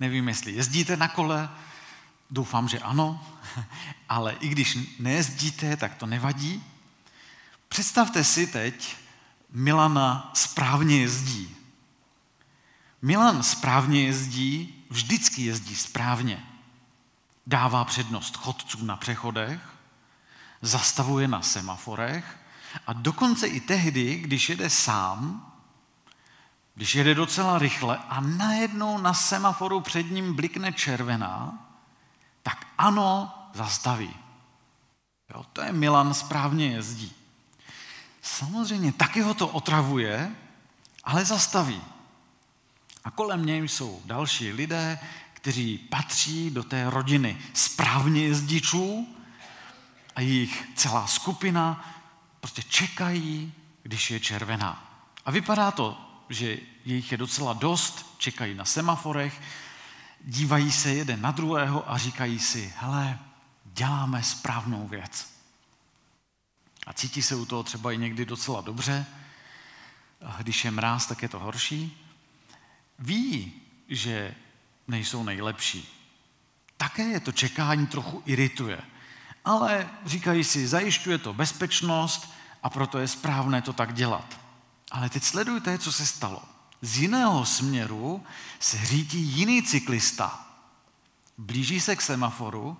Nevím, 0.00 0.28
jestli 0.28 0.52
jezdíte 0.52 0.96
na 0.96 1.08
kole, 1.08 1.50
doufám, 2.30 2.68
že 2.68 2.78
ano, 2.78 3.26
ale 4.08 4.36
i 4.40 4.48
když 4.48 4.78
nejezdíte, 4.98 5.76
tak 5.76 5.94
to 5.94 6.06
nevadí. 6.06 6.64
Představte 7.68 8.24
si 8.24 8.46
teď, 8.46 8.96
Milana 9.50 10.30
správně 10.34 11.00
jezdí. 11.00 11.56
Milan 13.02 13.42
správně 13.42 14.04
jezdí, 14.04 14.84
vždycky 14.90 15.42
jezdí 15.42 15.76
správně. 15.76 16.46
Dává 17.46 17.84
přednost 17.84 18.36
chodcům 18.36 18.86
na 18.86 18.96
přechodech, 18.96 19.60
zastavuje 20.62 21.28
na 21.28 21.42
semaforech 21.42 22.41
a 22.86 22.92
dokonce 22.92 23.46
i 23.46 23.60
tehdy, 23.60 24.14
když 24.14 24.48
jede 24.48 24.70
sám, 24.70 25.48
když 26.74 26.94
jede 26.94 27.14
docela 27.14 27.58
rychle 27.58 27.98
a 28.08 28.20
najednou 28.20 28.98
na 28.98 29.14
semaforu 29.14 29.80
před 29.80 30.10
ním 30.10 30.34
blikne 30.34 30.72
červená, 30.72 31.58
tak 32.42 32.66
ano, 32.78 33.34
zastaví. 33.54 34.14
Jo, 35.34 35.44
to 35.52 35.62
je 35.62 35.72
Milan 35.72 36.14
správně 36.14 36.66
jezdí. 36.66 37.12
Samozřejmě 38.22 38.92
taky 38.92 39.20
ho 39.20 39.34
to 39.34 39.48
otravuje, 39.48 40.34
ale 41.04 41.24
zastaví. 41.24 41.82
A 43.04 43.10
kolem 43.10 43.46
něj 43.46 43.68
jsou 43.68 44.02
další 44.04 44.52
lidé, 44.52 44.98
kteří 45.32 45.78
patří 45.78 46.50
do 46.50 46.62
té 46.62 46.90
rodiny 46.90 47.38
správně 47.54 48.24
jezdičů 48.24 49.08
a 50.16 50.20
jejich 50.20 50.68
celá 50.74 51.06
skupina 51.06 51.84
prostě 52.42 52.62
čekají, 52.62 53.52
když 53.82 54.10
je 54.10 54.20
červená. 54.20 55.04
A 55.24 55.30
vypadá 55.30 55.70
to, 55.70 56.00
že 56.28 56.58
jejich 56.84 57.12
je 57.12 57.18
docela 57.18 57.52
dost, 57.52 58.14
čekají 58.18 58.54
na 58.54 58.64
semaforech, 58.64 59.40
dívají 60.24 60.72
se 60.72 60.90
jeden 60.90 61.20
na 61.20 61.30
druhého 61.30 61.90
a 61.90 61.98
říkají 61.98 62.38
si, 62.38 62.74
hele, 62.76 63.18
děláme 63.64 64.22
správnou 64.22 64.88
věc. 64.88 65.34
A 66.86 66.92
cítí 66.92 67.22
se 67.22 67.34
u 67.34 67.44
toho 67.44 67.62
třeba 67.62 67.92
i 67.92 67.98
někdy 67.98 68.24
docela 68.24 68.60
dobře. 68.60 69.06
Když 70.38 70.64
je 70.64 70.70
mráz, 70.70 71.06
tak 71.06 71.22
je 71.22 71.28
to 71.28 71.38
horší. 71.38 72.06
Ví, 72.98 73.52
že 73.88 74.34
nejsou 74.88 75.22
nejlepší. 75.22 75.88
Také 76.76 77.02
je 77.02 77.20
to 77.20 77.32
čekání 77.32 77.86
trochu 77.86 78.22
irituje. 78.26 78.80
Ale 79.44 79.88
říkají 80.06 80.44
si, 80.44 80.66
zajišťuje 80.66 81.18
to 81.18 81.34
bezpečnost 81.34 82.32
a 82.62 82.70
proto 82.70 82.98
je 82.98 83.08
správné 83.08 83.62
to 83.62 83.72
tak 83.72 83.94
dělat. 83.94 84.40
Ale 84.90 85.08
teď 85.08 85.22
sledujte, 85.22 85.78
co 85.78 85.92
se 85.92 86.06
stalo. 86.06 86.42
Z 86.82 86.98
jiného 86.98 87.46
směru 87.46 88.24
se 88.60 88.84
řídí 88.86 89.18
jiný 89.18 89.62
cyklista. 89.62 90.46
Blíží 91.38 91.80
se 91.80 91.96
k 91.96 92.02
semaforu 92.02 92.78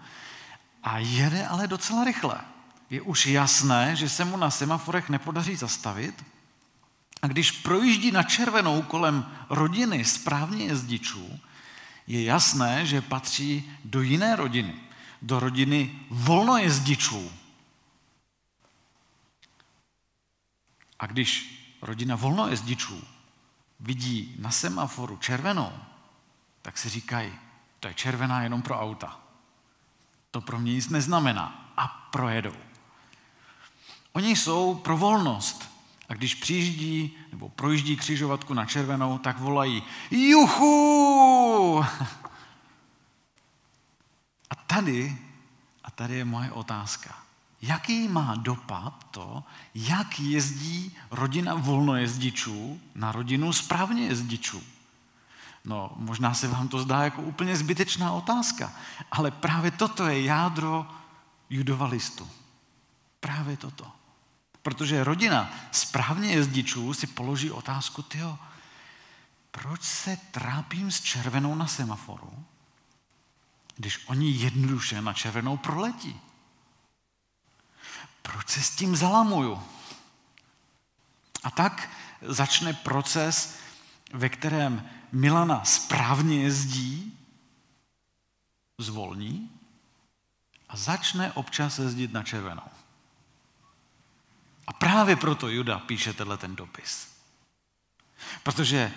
a 0.83 0.99
jede 0.99 1.47
ale 1.47 1.69
docela 1.69 2.05
rychle 2.05 2.41
je 2.93 3.01
už 3.01 3.27
jasné, 3.27 3.97
že 3.97 4.09
se 4.09 4.25
mu 4.25 4.37
na 4.37 4.51
semaforech 4.51 5.09
nepodaří 5.09 5.57
zastavit. 5.57 6.25
A 7.23 7.27
když 7.27 7.51
projíždí 7.51 8.11
na 8.11 8.23
červenou 8.23 8.83
kolem 8.83 9.27
rodiny 9.49 10.05
správně 10.05 10.65
jezdičů, 10.65 11.41
je 12.07 12.25
jasné, 12.25 12.87
že 12.87 13.01
patří 13.01 13.73
do 13.85 14.03
jiné 14.03 14.37
rodiny. 14.37 14.75
Do 15.23 15.41
rodiny 15.41 16.01
volnojezdičů. 16.11 17.33
A 20.99 21.07
když 21.07 21.59
rodina 21.83 22.17
volnojezdičů 22.17 23.05
vidí 23.81 24.35
na 24.39 24.51
semaforu 24.51 25.17
červenou, 25.17 25.73
tak 26.63 26.79
si 26.79 26.89
říkají, 26.89 27.33
to 27.81 27.89
je 27.89 27.95
červená 27.95 28.43
jenom 28.43 28.63
pro 28.63 28.81
auta. 28.81 29.21
To 30.31 30.41
pro 30.41 30.59
mě 30.59 30.73
nic 30.73 30.89
neznamená. 30.89 31.73
A 31.77 31.89
projedou. 31.89 32.55
Oni 34.13 34.37
jsou 34.37 34.75
pro 34.75 34.97
volnost. 34.97 35.73
A 36.09 36.15
když 36.15 36.35
přijíždí 36.35 37.17
nebo 37.31 37.49
projíždí 37.49 37.97
křižovatku 37.97 38.55
na 38.55 38.67
červenou, 38.67 39.19
tak 39.19 39.39
volají 39.39 39.83
Juchu! 40.11 41.85
Tady, 44.75 45.19
a 45.85 45.91
tady 45.91 46.17
je 46.17 46.25
moje 46.25 46.53
otázka. 46.53 47.15
Jaký 47.63 48.09
má 48.09 48.35
dopad 48.35 49.07
to, 49.11 49.45
jak 49.75 50.21
jezdí 50.21 50.97
rodina 51.11 51.55
volnojezdičů 51.55 52.81
na 52.95 53.13
rodinu 53.13 53.53
správně 53.53 54.07
jezdičů? 54.07 54.63
No, 55.65 55.93
možná 55.97 56.35
se 56.35 56.49
vám 56.49 56.69
to 56.69 56.79
zdá 56.79 57.05
jako 57.05 57.23
úplně 57.23 57.57
zbytečná 57.57 58.13
otázka, 58.13 58.73
ale 59.11 59.31
právě 59.31 59.71
toto 59.71 60.07
je 60.07 60.23
jádro 60.23 60.87
judova 61.51 61.87
listu. 61.87 62.29
Právě 63.21 63.57
toto. 63.57 63.93
Protože 64.63 65.05
rodina 65.05 65.51
správně 65.71 66.33
jezdičů 66.33 66.95
si 66.95 67.07
položí 67.07 67.51
otázku, 67.51 68.03
tyjo, 68.03 68.39
proč 69.51 69.83
se 69.83 70.19
trápím 70.31 70.91
s 70.91 71.01
červenou 71.01 71.55
na 71.55 71.67
semaforu, 71.67 72.45
když 73.77 74.09
oni 74.09 74.31
jednoduše 74.31 75.03
na 75.03 75.13
červenou 75.13 75.57
proletí? 75.57 76.21
Proč 78.23 78.49
se 78.49 78.63
s 78.63 78.71
tím 78.71 78.97
zalamuju? 78.97 79.63
A 81.43 81.51
tak 81.51 81.91
začne 82.23 82.73
proces, 82.73 83.59
ve 84.13 84.29
kterém 84.29 84.89
Milana 85.13 85.65
správně 85.65 86.43
jezdí, 86.43 87.19
zvolní 88.79 89.51
a 90.69 90.77
začne 90.77 91.33
občas 91.33 91.79
jezdit 91.79 92.13
na 92.13 92.23
červenou. 92.23 92.63
A 94.67 94.73
právě 94.73 95.17
proto 95.17 95.49
Juda 95.49 95.79
píše 95.79 96.13
tenhle 96.13 96.37
ten 96.37 96.57
dopis. 96.57 97.09
Protože 98.43 98.93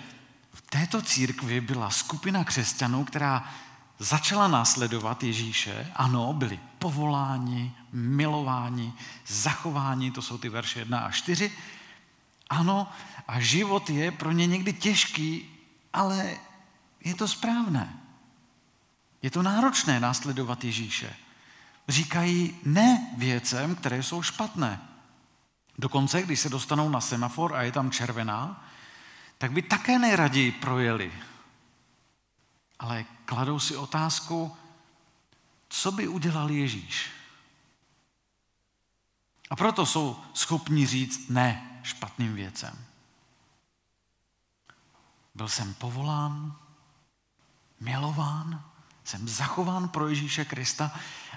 v 0.54 0.62
této 0.62 1.02
církvi 1.02 1.62
byla 1.62 1.90
skupina 1.90 2.44
křesťanů, 2.44 3.06
která 3.06 3.54
začala 4.00 4.48
následovat 4.48 5.24
Ježíše. 5.24 5.92
Ano, 5.96 6.34
byli 6.34 6.60
povoláni, 6.80 7.74
milováni, 7.92 8.94
zachováni, 9.28 10.12
to 10.12 10.22
jsou 10.22 10.38
ty 10.38 10.50
verše 10.50 10.80
1 10.80 11.00
a 11.00 11.12
4. 11.12 11.52
Ano, 12.50 12.88
a 13.28 13.40
život 13.40 13.90
je 13.90 14.12
pro 14.12 14.32
ně 14.32 14.48
někdy 14.48 14.74
těžký, 14.74 15.50
ale 15.94 16.38
je 17.04 17.16
to 17.16 17.28
správné. 17.28 17.94
Je 19.22 19.32
to 19.32 19.44
náročné 19.44 20.00
následovat 20.00 20.64
Ježíše. 20.64 21.16
Říkají 21.90 22.56
ne 22.66 23.08
věcem, 23.18 23.76
které 23.76 24.04
jsou 24.04 24.22
špatné. 24.22 24.82
Dokonce, 25.78 26.22
když 26.22 26.40
se 26.40 26.50
dostanou 26.50 26.90
na 26.90 27.02
semafor 27.02 27.56
a 27.56 27.62
je 27.62 27.72
tam 27.72 27.92
červená, 27.92 28.66
tak 29.38 29.52
by 29.52 29.62
také 29.62 30.00
nejraději 30.00 30.52
projeli. 30.52 31.12
Ale 32.80 33.06
kladou 33.26 33.60
si 33.60 33.76
otázku, 33.76 34.58
co 35.70 35.92
by 35.92 36.08
udělal 36.08 36.52
Ježíš. 36.52 37.12
A 39.50 39.56
proto 39.56 39.86
jsou 39.86 40.20
schopni 40.34 40.86
říct 40.86 41.30
ne 41.30 41.80
špatným 41.84 42.34
věcem. 42.36 42.86
Byl 45.36 45.50
jsem 45.50 45.74
povolán, 45.74 46.56
milován, 47.80 48.66
jsem 49.04 49.28
zachován 49.28 49.90
pro 49.90 50.08
Ježíše 50.08 50.46
Krista 50.46 50.92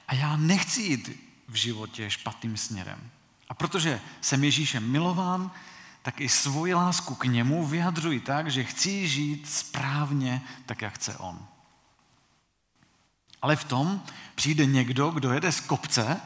a 0.09 0.15
já 0.15 0.37
nechci 0.37 0.83
jít 0.83 1.29
v 1.49 1.55
životě 1.55 2.11
špatným 2.11 2.57
směrem. 2.57 3.11
A 3.49 3.55
protože 3.55 4.01
jsem 4.21 4.45
Ježíšem 4.45 4.91
milován, 4.91 5.51
tak 6.09 6.21
i 6.21 6.29
svoji 6.29 6.75
lásku 6.75 7.15
k 7.15 7.25
němu 7.25 7.67
vyjadřuji 7.67 8.21
tak, 8.21 8.51
že 8.51 8.65
chci 8.65 9.09
žít 9.09 9.49
správně, 9.51 10.43
tak 10.67 10.83
jak 10.83 10.95
chce 10.95 11.17
on. 11.17 11.47
Ale 13.43 13.57
v 13.57 13.65
tom 13.65 14.03
přijde 14.35 14.67
někdo, 14.67 15.11
kdo 15.11 15.33
jede 15.33 15.53
z 15.53 15.61
kopce, 15.61 16.21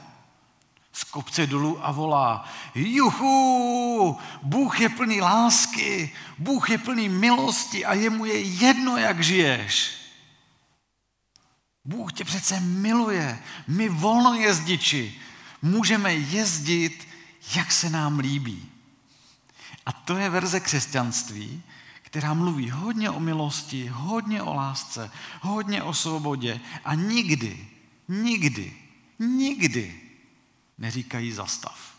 z 0.93 1.05
kopce 1.05 1.47
dolů 1.47 1.87
a 1.87 1.93
volá, 1.93 2.49
juhu, 2.75 4.19
Bůh 4.43 4.81
je 4.81 4.89
plný 4.89 5.21
lásky, 5.21 6.13
Bůh 6.39 6.71
je 6.71 6.79
plný 6.79 7.09
milosti 7.09 7.85
a 7.85 7.95
jemu 7.95 8.25
je 8.25 8.41
jedno, 8.41 8.97
jak 8.97 9.21
žiješ. 9.21 9.93
Bůh 11.85 12.13
tě 12.13 12.25
přece 12.25 12.61
miluje. 12.61 13.43
My 13.69 13.89
volnojezdiči 13.89 15.21
můžeme 15.63 16.15
jezdit 16.15 17.09
jak 17.55 17.73
se 17.73 17.91
nám 17.91 18.19
líbí. 18.19 18.72
A 19.87 19.93
to 19.93 20.17
je 20.17 20.31
verze 20.31 20.61
křesťanství, 20.61 21.63
která 22.03 22.35
mluví 22.35 22.71
hodně 22.71 23.11
o 23.11 23.21
milosti, 23.21 23.89
hodně 23.89 24.43
o 24.43 24.55
lásce, 24.55 25.11
hodně 25.41 25.83
o 25.83 25.95
svobodě 25.95 26.61
a 26.85 26.95
nikdy, 26.95 27.69
nikdy, 28.09 28.83
nikdy 29.19 30.01
neříkají 30.79 31.33
zastav. 31.33 31.99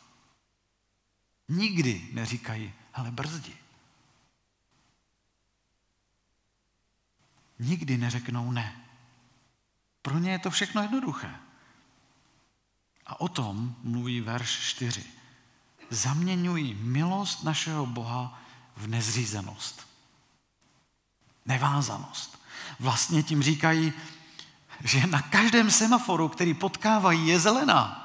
Nikdy 1.49 2.09
neříkají, 2.11 2.73
hele, 2.91 3.11
brzdi. 3.11 3.57
Nikdy 7.59 7.97
neřeknou 7.97 8.51
ne. 8.51 8.85
Pro 10.01 10.19
ně 10.19 10.31
je 10.31 10.39
to 10.39 10.51
všechno 10.51 10.81
jednoduché. 10.81 11.35
A 13.05 13.21
o 13.21 13.27
tom 13.27 13.75
mluví 13.83 14.21
verš 14.21 14.49
4 14.49 15.22
zaměňují 15.93 16.73
milost 16.73 17.43
našeho 17.43 17.85
Boha 17.85 18.39
v 18.77 18.87
nezřízenost. 18.87 19.87
Nevázanost. 21.45 22.41
Vlastně 22.79 23.23
tím 23.23 23.43
říkají, 23.43 23.93
že 24.83 25.07
na 25.07 25.21
každém 25.21 25.71
semaforu, 25.71 26.29
který 26.29 26.53
potkávají, 26.53 27.27
je 27.27 27.39
zelená. 27.39 27.99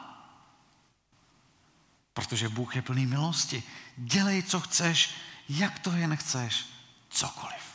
Protože 2.14 2.48
Bůh 2.48 2.77
je 2.77 2.83
plný 2.83 3.07
milosti. 3.07 3.62
Dělej, 3.96 4.42
co 4.42 4.61
chceš, 4.61 5.14
jak 5.48 5.79
to 5.79 5.92
jen 5.92 6.16
chceš, 6.16 6.66
cokoliv. 7.09 7.68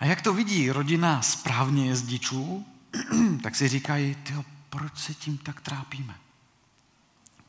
A 0.00 0.04
jak 0.04 0.22
to 0.22 0.32
vidí 0.32 0.70
rodina 0.70 1.22
správně 1.22 1.86
jezdičů, 1.86 2.66
tak 3.42 3.56
si 3.56 3.68
říkají, 3.68 4.14
tyjo, 4.14 4.44
proč 4.70 4.98
se 4.98 5.14
tím 5.14 5.38
tak 5.38 5.60
trápíme? 5.60 6.25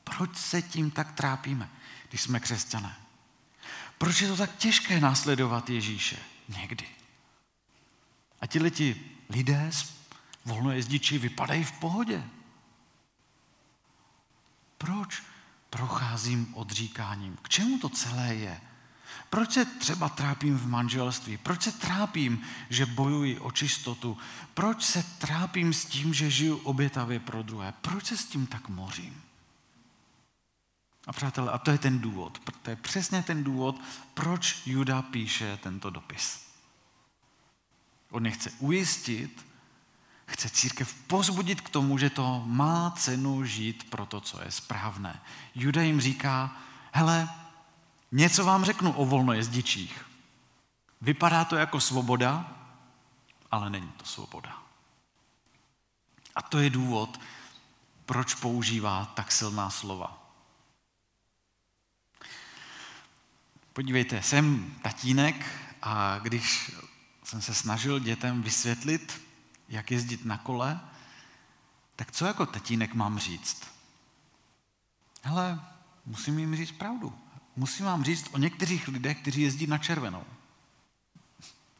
Proč 0.10 0.38
se 0.38 0.62
tím 0.62 0.92
tak 0.92 1.12
trápíme, 1.12 1.70
když 2.10 2.22
jsme 2.22 2.40
křesťané? 2.40 2.96
Proč 3.98 4.22
je 4.22 4.28
to 4.28 4.38
tak 4.38 4.56
těžké 4.56 5.00
následovat 5.00 5.70
Ježíše? 5.70 6.18
Někdy. 6.48 6.86
A 8.42 8.48
ti 8.48 8.60
lidi 8.60 9.12
lidé, 9.30 9.72
volnojezdiči, 10.46 11.18
vypadají 11.18 11.64
v 11.64 11.72
pohodě. 11.72 12.24
Proč 14.78 15.24
procházím 15.70 16.54
odříkáním? 16.54 17.38
K 17.42 17.50
čemu 17.50 17.80
to 17.80 17.90
celé 17.90 18.36
je? 18.36 18.62
Proč 19.30 19.52
se 19.52 19.66
třeba 19.66 20.10
trápím 20.10 20.58
v 20.58 20.68
manželství? 20.68 21.38
Proč 21.38 21.62
se 21.62 21.72
trápím, 21.72 22.42
že 22.70 22.86
bojuji 22.86 23.40
o 23.40 23.52
čistotu? 23.52 24.18
Proč 24.54 24.84
se 24.84 25.04
trápím 25.04 25.74
s 25.74 25.86
tím, 25.86 26.14
že 26.14 26.30
žiju 26.30 26.58
obětavě 26.58 27.20
pro 27.20 27.44
druhé? 27.44 27.74
Proč 27.82 28.06
se 28.06 28.18
s 28.18 28.26
tím 28.26 28.48
tak 28.48 28.70
mořím? 28.70 29.27
A 31.08 31.14
přátelé, 31.14 31.52
a 31.52 31.58
to 31.58 31.72
je 31.72 31.78
ten 31.78 32.00
důvod. 32.00 32.40
To 32.62 32.70
je 32.70 32.76
přesně 32.76 33.24
ten 33.24 33.44
důvod, 33.44 33.82
proč 34.14 34.62
Juda 34.66 35.02
píše 35.02 35.58
tento 35.64 35.90
dopis. 35.90 36.48
On 38.12 38.26
je 38.26 38.32
chce 38.32 38.52
ujistit, 38.60 39.46
chce 40.26 40.50
církev 40.50 40.94
pozbudit 40.94 41.62
k 41.62 41.70
tomu, 41.70 41.98
že 41.98 42.10
to 42.10 42.44
má 42.46 42.92
cenu 42.92 43.46
žít 43.46 43.90
pro 43.90 44.06
to, 44.06 44.22
co 44.22 44.44
je 44.44 44.52
správné. 44.52 45.22
Juda 45.56 45.82
jim 45.82 46.02
říká, 46.02 46.58
hele, 46.92 47.30
něco 48.12 48.46
vám 48.46 48.66
řeknu 48.66 48.92
o 48.92 49.06
volnojezdičích. 49.06 50.06
Vypadá 51.02 51.46
to 51.46 51.56
jako 51.56 51.80
svoboda, 51.80 52.52
ale 53.52 53.70
není 53.70 53.92
to 53.98 54.06
svoboda. 54.06 54.58
A 56.36 56.42
to 56.42 56.60
je 56.60 56.70
důvod, 56.70 57.20
proč 58.06 58.34
používá 58.34 59.06
tak 59.06 59.32
silná 59.32 59.70
slova. 59.70 60.27
Podívejte, 63.78 64.22
jsem 64.22 64.76
tatínek 64.82 65.46
a 65.82 66.20
když 66.20 66.72
jsem 67.24 67.42
se 67.42 67.54
snažil 67.54 68.00
dětem 68.00 68.42
vysvětlit, 68.42 69.22
jak 69.70 69.92
jezdit 69.92 70.26
na 70.26 70.38
kole, 70.38 70.80
tak 71.96 72.12
co 72.12 72.26
jako 72.26 72.46
tatínek 72.46 72.94
mám 72.94 73.20
říct? 73.20 73.68
Hele, 75.22 75.60
musím 76.06 76.40
jim 76.40 76.56
říct 76.56 76.72
pravdu. 76.72 77.14
Musím 77.56 77.86
vám 77.86 78.04
říct 78.04 78.30
o 78.32 78.38
některých 78.38 78.88
lidech, 78.88 79.22
kteří 79.22 79.42
jezdí 79.42 79.68
na 79.68 79.78
červenou. 79.78 80.24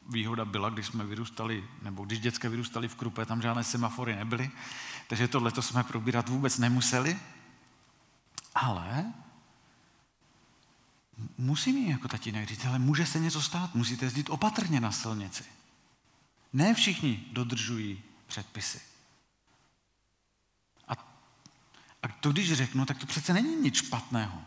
Výhoda 0.10 0.46
byla, 0.46 0.70
když 0.70 0.86
jsme 0.86 1.06
vyrůstali, 1.06 1.68
nebo 1.82 2.06
když 2.06 2.20
děcka 2.20 2.50
vyrůstali 2.50 2.88
v 2.88 2.96
Krupe, 2.96 3.26
tam 3.26 3.42
žádné 3.42 3.64
semafory 3.64 4.16
nebyly, 4.16 4.52
takže 5.08 5.28
tohle 5.28 5.52
jsme 5.60 5.84
probírat 5.84 6.30
vůbec 6.30 6.58
nemuseli. 6.58 7.20
Ale 8.56 9.14
musím 11.38 11.78
jim 11.78 11.90
jako 11.90 12.08
tatínek 12.08 12.48
říct, 12.48 12.66
ale 12.66 12.80
může 12.80 13.06
se 13.06 13.20
něco 13.20 13.42
stát, 13.42 13.76
musíte 13.76 14.06
jezdit 14.06 14.30
opatrně 14.30 14.80
na 14.80 14.92
silnici. 14.92 15.44
Ne 16.54 16.74
všichni 16.74 17.24
dodržují 17.32 18.02
předpisy. 18.28 18.80
A, 20.88 20.94
a 22.04 22.08
to, 22.20 22.32
když 22.32 22.54
řeknu, 22.54 22.86
tak 22.86 22.98
to 22.98 23.06
přece 23.06 23.34
není 23.34 23.56
nic 23.56 23.76
špatného. 23.76 24.42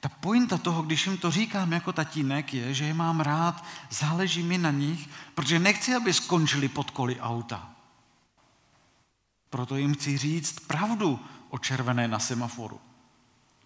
Ta 0.00 0.08
pointa 0.08 0.58
toho, 0.58 0.82
když 0.82 1.06
jim 1.06 1.18
to 1.18 1.30
říkám 1.30 1.72
jako 1.72 1.92
tatínek, 1.92 2.54
je, 2.54 2.74
že 2.74 2.84
je 2.84 2.94
mám 2.94 3.20
rád, 3.20 3.64
záleží 3.90 4.42
mi 4.42 4.58
na 4.58 4.70
nich, 4.70 5.08
protože 5.34 5.58
nechci, 5.58 5.94
aby 5.94 6.14
skončili 6.14 6.68
pod 6.68 6.90
koli 6.90 7.20
auta. 7.20 7.70
Proto 9.50 9.76
jim 9.76 9.94
chci 9.94 10.18
říct 10.18 10.60
pravdu 10.60 11.20
o 11.48 11.58
červené 11.58 12.08
na 12.08 12.18
semaforu. 12.18 12.80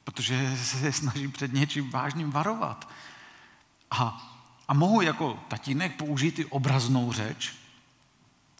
Protože 0.04 0.56
se 0.56 0.92
snažím 0.92 1.32
před 1.32 1.52
něčím 1.52 1.90
vážným 1.90 2.30
varovat. 2.30 2.88
A, 3.90 4.30
a 4.68 4.74
mohu 4.74 5.00
jako 5.00 5.44
tatínek 5.48 5.96
použít 5.96 6.38
i 6.38 6.44
obraznou 6.44 7.12
řeč. 7.12 7.54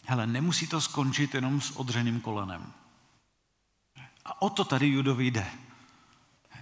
Hele, 0.07 0.27
nemusí 0.27 0.67
to 0.67 0.81
skončit 0.81 1.35
jenom 1.35 1.61
s 1.61 1.71
odřeným 1.71 2.21
kolenem. 2.21 2.73
A 4.25 4.43
o 4.43 4.51
to 4.51 4.65
tady 4.65 4.89
Judovi 4.89 5.27
jde. 5.27 5.47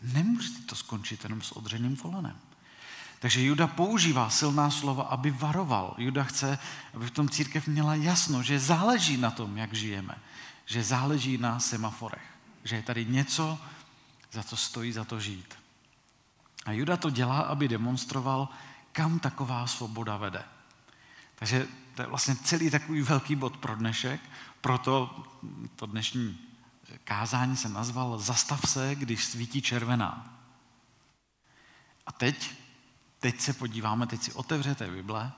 Nemůže 0.02 0.48
to 0.66 0.74
skončit 0.76 1.24
jenom 1.24 1.42
s 1.42 1.52
odřeným 1.52 1.96
kolenem. 1.96 2.38
Takže 3.22 3.42
Juda 3.42 3.66
používá 3.66 4.30
silná 4.30 4.70
slova, 4.70 5.02
aby 5.02 5.30
varoval. 5.30 5.94
Juda 5.98 6.24
chce, 6.24 6.58
aby 6.94 7.06
v 7.06 7.10
tom 7.10 7.28
církev 7.28 7.66
měla 7.66 7.94
jasno, 7.94 8.42
že 8.42 8.58
záleží 8.58 9.16
na 9.16 9.30
tom, 9.30 9.56
jak 9.56 9.74
žijeme. 9.74 10.18
Že 10.66 10.82
záleží 10.82 11.38
na 11.38 11.60
semaforech. 11.60 12.26
Že 12.64 12.76
je 12.76 12.82
tady 12.82 13.04
něco, 13.04 13.58
za 14.32 14.42
co 14.42 14.56
stojí 14.56 14.92
za 14.92 15.04
to 15.04 15.20
žít. 15.20 15.54
A 16.64 16.72
Juda 16.72 16.96
to 16.96 17.10
dělá, 17.10 17.40
aby 17.40 17.68
demonstroval, 17.68 18.48
kam 18.92 19.18
taková 19.18 19.66
svoboda 19.66 20.16
vede. 20.16 20.44
Takže 21.34 21.68
to 21.94 22.02
je 22.02 22.08
vlastně 22.08 22.36
celý 22.36 22.70
takový 22.70 23.02
velký 23.02 23.36
bod 23.36 23.56
pro 23.56 23.76
dnešek, 23.76 24.20
proto 24.60 25.24
to 25.76 25.86
dnešní 25.86 26.38
kázání 27.04 27.56
jsem 27.56 27.72
nazval 27.72 28.18
Zastav 28.18 28.68
se, 28.68 28.94
když 28.94 29.24
svítí 29.24 29.62
červená. 29.62 30.38
A 32.06 32.12
teď, 32.12 32.54
teď 33.18 33.40
se 33.40 33.52
podíváme, 33.52 34.06
teď 34.06 34.22
si 34.22 34.32
otevřete 34.32 34.90
Bible, 34.90 35.32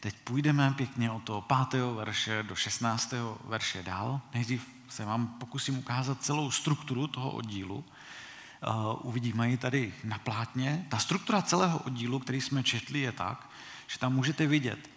teď 0.00 0.16
půjdeme 0.24 0.74
pěkně 0.76 1.10
od 1.10 1.22
toho 1.22 1.44
5. 1.70 1.82
verše 1.82 2.42
do 2.42 2.54
16. 2.54 3.14
verše 3.44 3.82
dál. 3.82 4.20
Nejdřív 4.34 4.68
se 4.88 5.04
vám 5.04 5.26
pokusím 5.26 5.78
ukázat 5.78 6.22
celou 6.22 6.50
strukturu 6.50 7.06
toho 7.06 7.30
oddílu. 7.30 7.84
Uh, 8.68 8.98
uvidíme 9.02 9.50
ji 9.50 9.56
tady 9.56 9.94
na 10.04 10.18
plátně. 10.18 10.86
Ta 10.88 10.98
struktura 10.98 11.42
celého 11.42 11.78
oddílu, 11.78 12.18
který 12.18 12.40
jsme 12.40 12.62
četli, 12.62 13.00
je 13.00 13.12
tak, 13.12 13.50
že 13.86 13.98
tam 13.98 14.14
můžete 14.14 14.46
vidět 14.46 14.90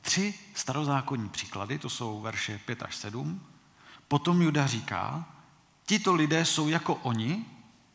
tři 0.00 0.34
starozákonní 0.54 1.28
příklady, 1.28 1.78
to 1.78 1.90
jsou 1.90 2.20
verše 2.20 2.60
5 2.66 2.82
až 2.82 2.96
7. 2.96 3.46
Potom 4.08 4.42
Juda 4.42 4.66
říká, 4.66 5.24
tito 5.86 6.14
lidé 6.14 6.44
jsou 6.44 6.68
jako 6.68 6.94
oni, 6.94 7.44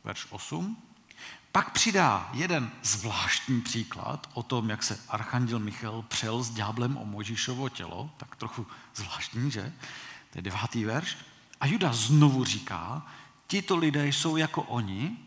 verš 0.04 0.28
8, 0.30 0.78
pak 1.52 1.72
přidá 1.72 2.30
jeden 2.34 2.72
zvláštní 2.84 3.62
příklad 3.62 4.30
o 4.34 4.44
tom, 4.44 4.70
jak 4.70 4.84
se 4.84 5.00
archanděl 5.10 5.60
Michal 5.60 6.02
přel 6.02 6.44
s 6.44 6.50
ďáblem 6.50 6.98
o 6.98 7.06
Mojžíšovo 7.06 7.70
tělo, 7.70 8.10
tak 8.18 8.36
trochu 8.36 8.68
zvláštní, 8.96 9.52
že? 9.52 9.74
To 10.32 10.38
je 10.38 10.42
devátý 10.42 10.86
verš. 10.86 11.18
A 11.62 11.68
Juda 11.68 11.94
znovu 11.94 12.44
říká, 12.44 13.08
tito 13.48 13.78
lidé 13.78 14.08
jsou 14.08 14.38
jako 14.38 14.62
oni. 14.62 15.18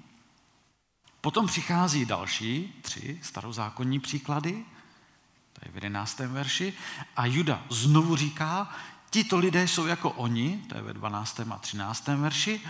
Potom 1.20 1.46
přichází 1.46 2.04
další 2.04 2.74
tři 2.82 3.20
starozákonní 3.22 4.00
příklady, 4.00 4.64
to 5.52 5.60
je 5.64 5.72
v 5.72 5.74
jedenáctém 5.74 6.32
verši. 6.32 6.74
A 7.16 7.26
Juda 7.26 7.62
znovu 7.70 8.16
říká, 8.16 8.74
Tito 9.10 9.38
lidé 9.38 9.68
jsou 9.68 9.86
jako 9.86 10.10
oni, 10.10 10.64
to 10.68 10.76
je 10.76 10.82
ve 10.82 10.94
12. 10.94 11.40
a 11.40 11.58
13. 11.58 12.06
verši, 12.06 12.60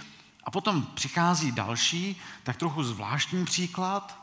a 0.45 0.51
potom 0.51 0.83
přichází 0.83 1.53
další, 1.53 2.21
tak 2.43 2.57
trochu 2.57 2.85
zvláštní 2.85 3.45
příklad, 3.45 4.23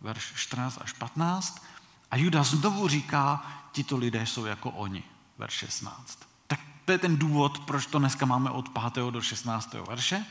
verš 0.00 0.32
14 0.36 0.78
až 0.80 0.92
15, 0.92 1.66
a 2.10 2.16
Juda 2.16 2.42
znovu 2.42 2.88
říká, 2.88 3.46
tito 3.72 3.96
lidé 3.96 4.26
jsou 4.26 4.44
jako 4.44 4.70
oni, 4.70 5.02
verš 5.38 5.54
16. 5.54 6.18
Tak 6.46 6.60
to 6.84 6.92
je 6.92 6.98
ten 6.98 7.16
důvod, 7.16 7.58
proč 7.58 7.86
to 7.86 7.98
dneska 7.98 8.26
máme 8.26 8.50
od 8.50 8.68
5. 8.68 9.04
do 9.10 9.22
16. 9.22 9.74
verše. 9.88 10.26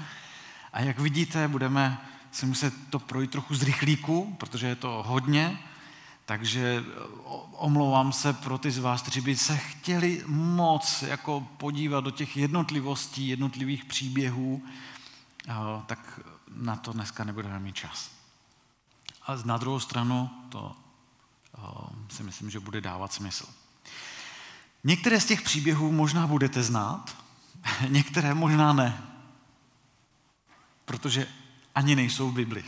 A 0.77 0.81
jak 0.81 0.99
vidíte, 0.99 1.47
budeme 1.47 2.01
si 2.31 2.45
muset 2.45 2.73
to 2.89 2.99
projít 2.99 3.31
trochu 3.31 3.55
z 3.55 3.63
rychlíku, 3.63 4.35
protože 4.39 4.67
je 4.67 4.75
to 4.75 5.03
hodně, 5.07 5.59
takže 6.25 6.83
omlouvám 7.51 8.13
se 8.13 8.33
pro 8.33 8.57
ty 8.57 8.71
z 8.71 8.77
vás, 8.77 9.01
kteří 9.01 9.21
by 9.21 9.35
se 9.35 9.57
chtěli 9.57 10.23
moc 10.27 11.01
jako 11.01 11.47
podívat 11.57 12.03
do 12.03 12.11
těch 12.11 12.37
jednotlivostí, 12.37 13.27
jednotlivých 13.27 13.85
příběhů, 13.85 14.63
tak 15.85 16.19
na 16.55 16.75
to 16.75 16.93
dneska 16.93 17.23
nebudeme 17.23 17.59
mít 17.59 17.75
čas. 17.75 18.11
A 19.27 19.35
na 19.45 19.57
druhou 19.57 19.79
stranu 19.79 20.29
to 20.49 20.75
si 22.09 22.23
myslím, 22.23 22.49
že 22.49 22.59
bude 22.59 22.81
dávat 22.81 23.13
smysl. 23.13 23.45
Některé 24.83 25.19
z 25.19 25.25
těch 25.25 25.41
příběhů 25.41 25.91
možná 25.91 26.27
budete 26.27 26.63
znát, 26.63 27.17
některé 27.89 28.33
možná 28.33 28.73
ne, 28.73 29.16
protože 30.87 31.27
ani 31.75 31.95
nejsou 31.95 32.29
v 32.29 32.33
Bibli. 32.33 32.63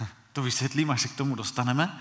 To 0.32 0.42
vysvětlím, 0.42 0.90
až 0.90 1.00
se 1.00 1.08
k 1.08 1.16
tomu 1.16 1.34
dostaneme. 1.34 2.00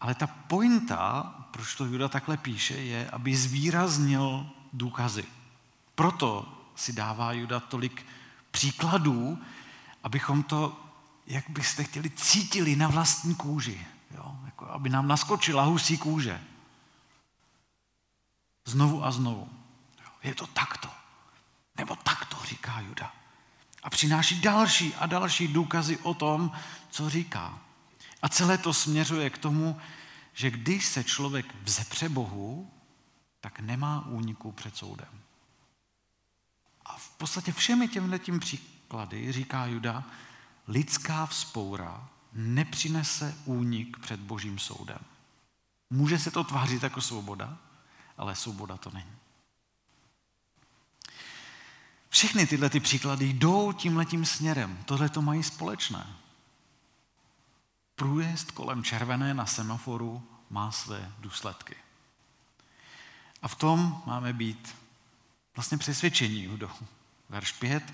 Ale 0.00 0.14
ta 0.14 0.26
pointa, 0.26 1.22
proč 1.50 1.74
to 1.74 1.84
Juda 1.84 2.08
takhle 2.08 2.36
píše, 2.36 2.74
je, 2.74 3.10
aby 3.10 3.36
zvýraznil 3.36 4.50
důkazy. 4.72 5.24
Proto 5.94 6.58
si 6.76 6.92
dává 6.92 7.32
Juda 7.32 7.60
tolik 7.60 8.06
příkladů, 8.50 9.38
abychom 10.02 10.42
to, 10.42 10.80
jak 11.26 11.50
byste 11.50 11.84
chtěli, 11.84 12.10
cítili 12.10 12.76
na 12.76 12.88
vlastní 12.88 13.34
kůži. 13.34 13.86
Jo? 14.14 14.36
Jako, 14.44 14.70
aby 14.70 14.88
nám 14.88 15.08
naskočila 15.08 15.62
husí 15.62 15.98
kůže. 15.98 16.40
Znovu 18.64 19.04
a 19.04 19.10
znovu. 19.10 19.48
Je 20.22 20.34
to 20.34 20.46
takto. 20.46 21.01
Nebo 21.76 21.96
takto, 21.96 22.36
říká 22.44 22.80
Juda 22.80 23.22
a 23.82 23.90
přináší 23.90 24.40
další 24.40 24.94
a 24.94 25.06
další 25.06 25.48
důkazy 25.48 25.98
o 25.98 26.14
tom, 26.14 26.52
co 26.90 27.10
říká. 27.10 27.58
A 28.22 28.28
celé 28.28 28.58
to 28.58 28.74
směřuje 28.74 29.30
k 29.30 29.38
tomu, 29.38 29.80
že 30.32 30.50
když 30.50 30.86
se 30.86 31.04
člověk 31.04 31.54
vzepře 31.62 32.08
Bohu, 32.08 32.70
tak 33.40 33.60
nemá 33.60 34.06
úniku 34.06 34.52
před 34.52 34.76
soudem. 34.76 35.20
A 36.84 36.96
v 36.96 37.10
podstatě 37.10 37.52
všemi 37.52 37.88
těmhle 37.88 38.18
tím 38.18 38.40
příklady 38.40 39.32
říká 39.32 39.66
Juda, 39.66 40.04
lidská 40.68 41.26
vzpoura 41.26 42.08
nepřinese 42.32 43.34
únik 43.44 43.98
před 43.98 44.20
božím 44.20 44.58
soudem. 44.58 44.98
Může 45.90 46.18
se 46.18 46.30
to 46.30 46.44
tvářit 46.44 46.82
jako 46.82 47.00
svoboda, 47.00 47.58
ale 48.18 48.36
svoboda 48.36 48.76
to 48.76 48.90
není. 48.90 49.16
Všechny 52.22 52.46
tyhle 52.46 52.70
ty 52.70 52.80
příklady 52.80 53.24
jdou 53.24 53.72
tímhletím 53.72 54.24
směrem. 54.24 54.78
Tohle 54.84 55.08
to 55.08 55.22
mají 55.22 55.42
společné. 55.42 56.06
Průjezd 57.96 58.50
kolem 58.50 58.84
červené 58.84 59.34
na 59.34 59.46
semaforu 59.46 60.22
má 60.50 60.70
své 60.72 61.12
důsledky. 61.18 61.76
A 63.42 63.48
v 63.48 63.54
tom 63.54 64.02
máme 64.06 64.32
být 64.32 64.74
vlastně 65.56 65.78
přesvědčení, 65.78 66.42
Judo. 66.42 66.70
Verš 67.28 67.52
5. 67.52 67.92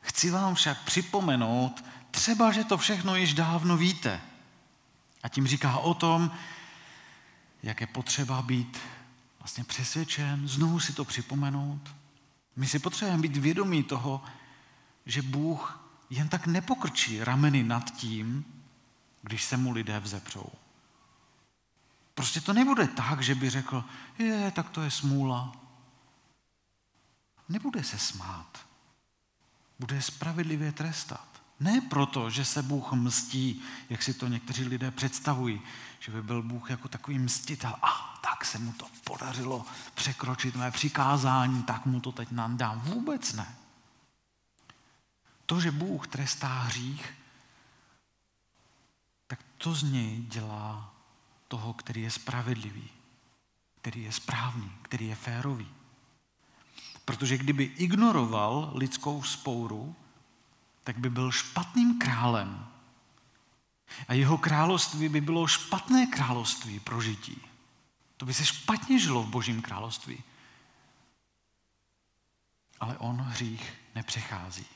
Chci 0.00 0.30
vám 0.30 0.54
však 0.54 0.82
připomenout, 0.84 1.84
třeba, 2.10 2.52
že 2.52 2.64
to 2.64 2.78
všechno 2.78 3.16
již 3.16 3.34
dávno 3.34 3.76
víte. 3.76 4.20
A 5.22 5.28
tím 5.28 5.46
říká 5.46 5.78
o 5.78 5.94
tom, 5.94 6.30
jak 7.62 7.80
je 7.80 7.86
potřeba 7.86 8.42
být 8.42 8.78
vlastně 9.38 9.64
přesvědčen, 9.64 10.48
znovu 10.48 10.80
si 10.80 10.92
to 10.92 11.04
připomenout, 11.04 12.01
my 12.56 12.66
si 12.66 12.78
potřebujeme 12.78 13.22
být 13.22 13.36
vědomí 13.36 13.82
toho, 13.82 14.24
že 15.06 15.22
Bůh 15.22 15.80
jen 16.10 16.28
tak 16.28 16.46
nepokrčí 16.46 17.24
rameny 17.24 17.62
nad 17.62 17.90
tím, 17.90 18.44
když 19.22 19.44
se 19.44 19.56
mu 19.56 19.72
lidé 19.72 20.00
vzepřou. 20.00 20.46
Prostě 22.14 22.40
to 22.40 22.52
nebude 22.52 22.88
tak, 22.88 23.22
že 23.22 23.34
by 23.34 23.50
řekl, 23.50 23.84
je, 24.18 24.50
tak 24.50 24.70
to 24.70 24.82
je 24.82 24.90
smůla. 24.90 25.52
Nebude 27.48 27.84
se 27.84 27.98
smát. 27.98 28.66
Bude 29.78 30.02
spravedlivě 30.02 30.72
trestat. 30.72 31.42
Ne 31.60 31.80
proto, 31.80 32.30
že 32.30 32.44
se 32.44 32.62
Bůh 32.62 32.92
mstí, 32.92 33.62
jak 33.90 34.02
si 34.02 34.14
to 34.14 34.28
někteří 34.28 34.64
lidé 34.64 34.90
představují, 34.90 35.60
že 36.00 36.12
by 36.12 36.22
byl 36.22 36.42
Bůh 36.42 36.70
jako 36.70 36.88
takový 36.88 37.18
mstitel. 37.18 37.74
A 37.82 38.11
tak 38.22 38.44
se 38.44 38.58
mu 38.58 38.72
to 38.72 38.86
podařilo 39.04 39.64
překročit 39.94 40.56
mé 40.56 40.70
přikázání, 40.70 41.62
tak 41.62 41.86
mu 41.86 42.00
to 42.00 42.12
teď 42.12 42.30
nandám. 42.30 42.80
Vůbec 42.80 43.32
ne. 43.32 43.56
To, 45.46 45.60
že 45.60 45.70
Bůh 45.70 46.06
trestá 46.06 46.48
hřích, 46.48 47.14
tak 49.26 49.38
to 49.58 49.74
z 49.74 49.82
něj 49.82 50.22
dělá 50.22 50.94
toho, 51.48 51.72
který 51.72 52.02
je 52.02 52.10
spravedlivý, 52.10 52.90
který 53.80 54.02
je 54.02 54.12
správný, 54.12 54.72
který 54.82 55.08
je 55.08 55.14
férový. 55.14 55.68
Protože 57.04 57.38
kdyby 57.38 57.64
ignoroval 57.64 58.72
lidskou 58.74 59.22
spouru, 59.22 59.96
tak 60.84 60.98
by 60.98 61.10
byl 61.10 61.32
špatným 61.32 61.98
králem. 61.98 62.66
A 64.08 64.14
jeho 64.14 64.38
království 64.38 65.08
by 65.08 65.20
bylo 65.20 65.46
špatné 65.46 66.06
království 66.06 66.80
pro 66.80 67.00
žití. 67.00 67.51
To 68.22 68.26
by 68.26 68.34
se 68.34 68.44
špatně 68.44 68.98
žilo 68.98 69.22
v 69.22 69.28
božím 69.28 69.62
království. 69.62 70.22
Ale 72.80 72.98
on 72.98 73.16
hřích 73.16 73.72
nepřechází. 73.94 74.66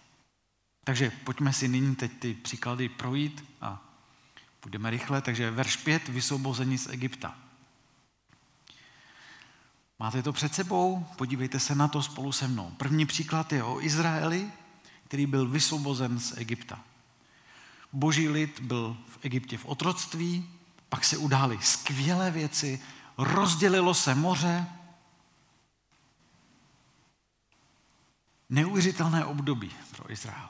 Takže 0.85 1.11
pojďme 1.11 1.53
si 1.53 1.69
nyní 1.69 1.97
teď 1.97 2.13
ty 2.19 2.35
příklady 2.35 2.89
projít 2.89 3.45
a 3.61 3.83
půjdeme 4.61 4.91
rychle. 4.91 5.23
Takže 5.23 5.51
verš 5.51 5.77
5, 5.77 6.09
vysvobození 6.09 6.79
z 6.79 6.87
Egypta. 6.87 7.39
Máte 9.99 10.23
to 10.23 10.33
před 10.33 10.55
sebou? 10.55 11.07
Podívejte 11.17 11.61
se 11.61 11.75
na 11.75 11.89
to 11.89 12.03
spolu 12.03 12.33
se 12.33 12.49
mnou. 12.49 12.71
První 12.71 13.07
příklad 13.07 13.53
je 13.53 13.65
o 13.65 13.81
Izraeli, 13.81 14.53
který 15.05 15.27
byl 15.27 15.49
vysvobozen 15.49 16.21
z 16.21 16.37
Egypta. 16.37 16.81
Boží 17.93 18.29
lid 18.29 18.61
byl 18.61 18.97
v 19.09 19.19
Egyptě 19.23 19.59
v 19.59 19.67
otroctví, 19.67 20.51
pak 20.89 21.05
se 21.05 21.17
udály 21.17 21.59
skvělé 21.63 22.31
věci, 22.31 22.83
rozdělilo 23.19 23.95
se 23.95 24.15
moře, 24.15 24.67
neuvěřitelné 28.49 29.25
období 29.25 29.71
pro 29.97 30.13
Izrael. 30.13 30.49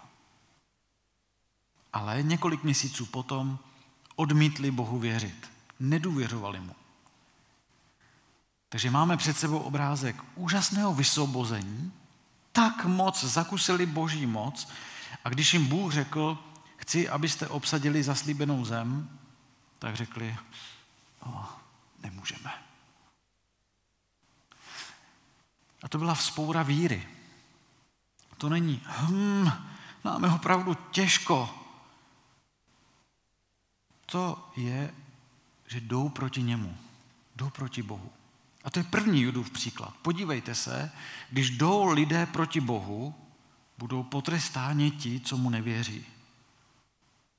Ale 1.92 2.22
několik 2.22 2.64
měsíců 2.64 3.07
potom 3.07 3.59
odmítli 4.16 4.70
Bohu 4.70 4.98
věřit. 4.98 5.50
Nedůvěřovali 5.81 6.61
mu. 6.61 6.74
Takže 8.68 8.90
máme 8.90 9.16
před 9.16 9.37
sebou 9.37 9.59
obrázek 9.59 10.16
úžasného 10.35 10.94
vysvobození, 10.94 11.92
tak 12.52 12.85
moc 12.85 13.24
zakusili 13.24 13.87
boží 13.87 14.26
moc 14.26 14.68
a 15.24 15.29
když 15.29 15.52
jim 15.52 15.66
Bůh 15.66 15.92
řekl, 15.92 16.38
chci, 16.76 17.09
abyste 17.09 17.48
obsadili 17.48 18.02
zaslíbenou 18.02 18.64
zem, 18.64 19.18
tak 19.79 19.96
řekli, 19.96 20.37
o, 21.26 21.44
nemůžeme. 22.07 22.53
A 25.83 25.88
to 25.88 25.99
byla 25.99 26.14
vzpoura 26.14 26.62
víry. 26.62 27.09
To 28.38 28.49
není, 28.49 28.83
hm, 28.87 29.51
máme 30.05 30.29
opravdu 30.29 30.75
těžko. 30.75 31.51
To 34.07 34.51
je, 34.57 34.95
že 35.66 35.81
jdou 35.81 36.09
proti 36.09 36.42
němu, 36.42 36.79
jdou 37.37 37.51
proti 37.51 37.83
Bohu. 37.83 38.12
A 38.64 38.71
to 38.71 38.79
je 38.79 38.85
první 38.85 39.23
Judův 39.23 39.51
příklad. 39.51 39.95
Podívejte 40.03 40.55
se, 40.55 40.92
když 41.31 41.51
jdou 41.51 41.92
lidé 41.92 42.27
proti 42.27 42.61
Bohu, 42.61 43.14
budou 43.79 44.03
potrestáni 44.03 44.90
ti, 44.90 45.21
co 45.21 45.37
mu 45.37 45.51
nevěří. 45.51 46.07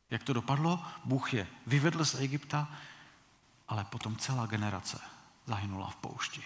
Jak 0.09 0.23
to 0.23 0.33
dopadlo? 0.33 0.83
Bůh 1.05 1.33
je 1.33 1.47
vyvedl 1.67 2.05
z 2.05 2.15
Egypta, 2.15 2.67
ale 3.67 3.83
potom 3.83 4.15
celá 4.15 4.45
generace 4.45 4.99
zahynula 5.45 5.89
v 5.89 5.95
poušti. 5.95 6.43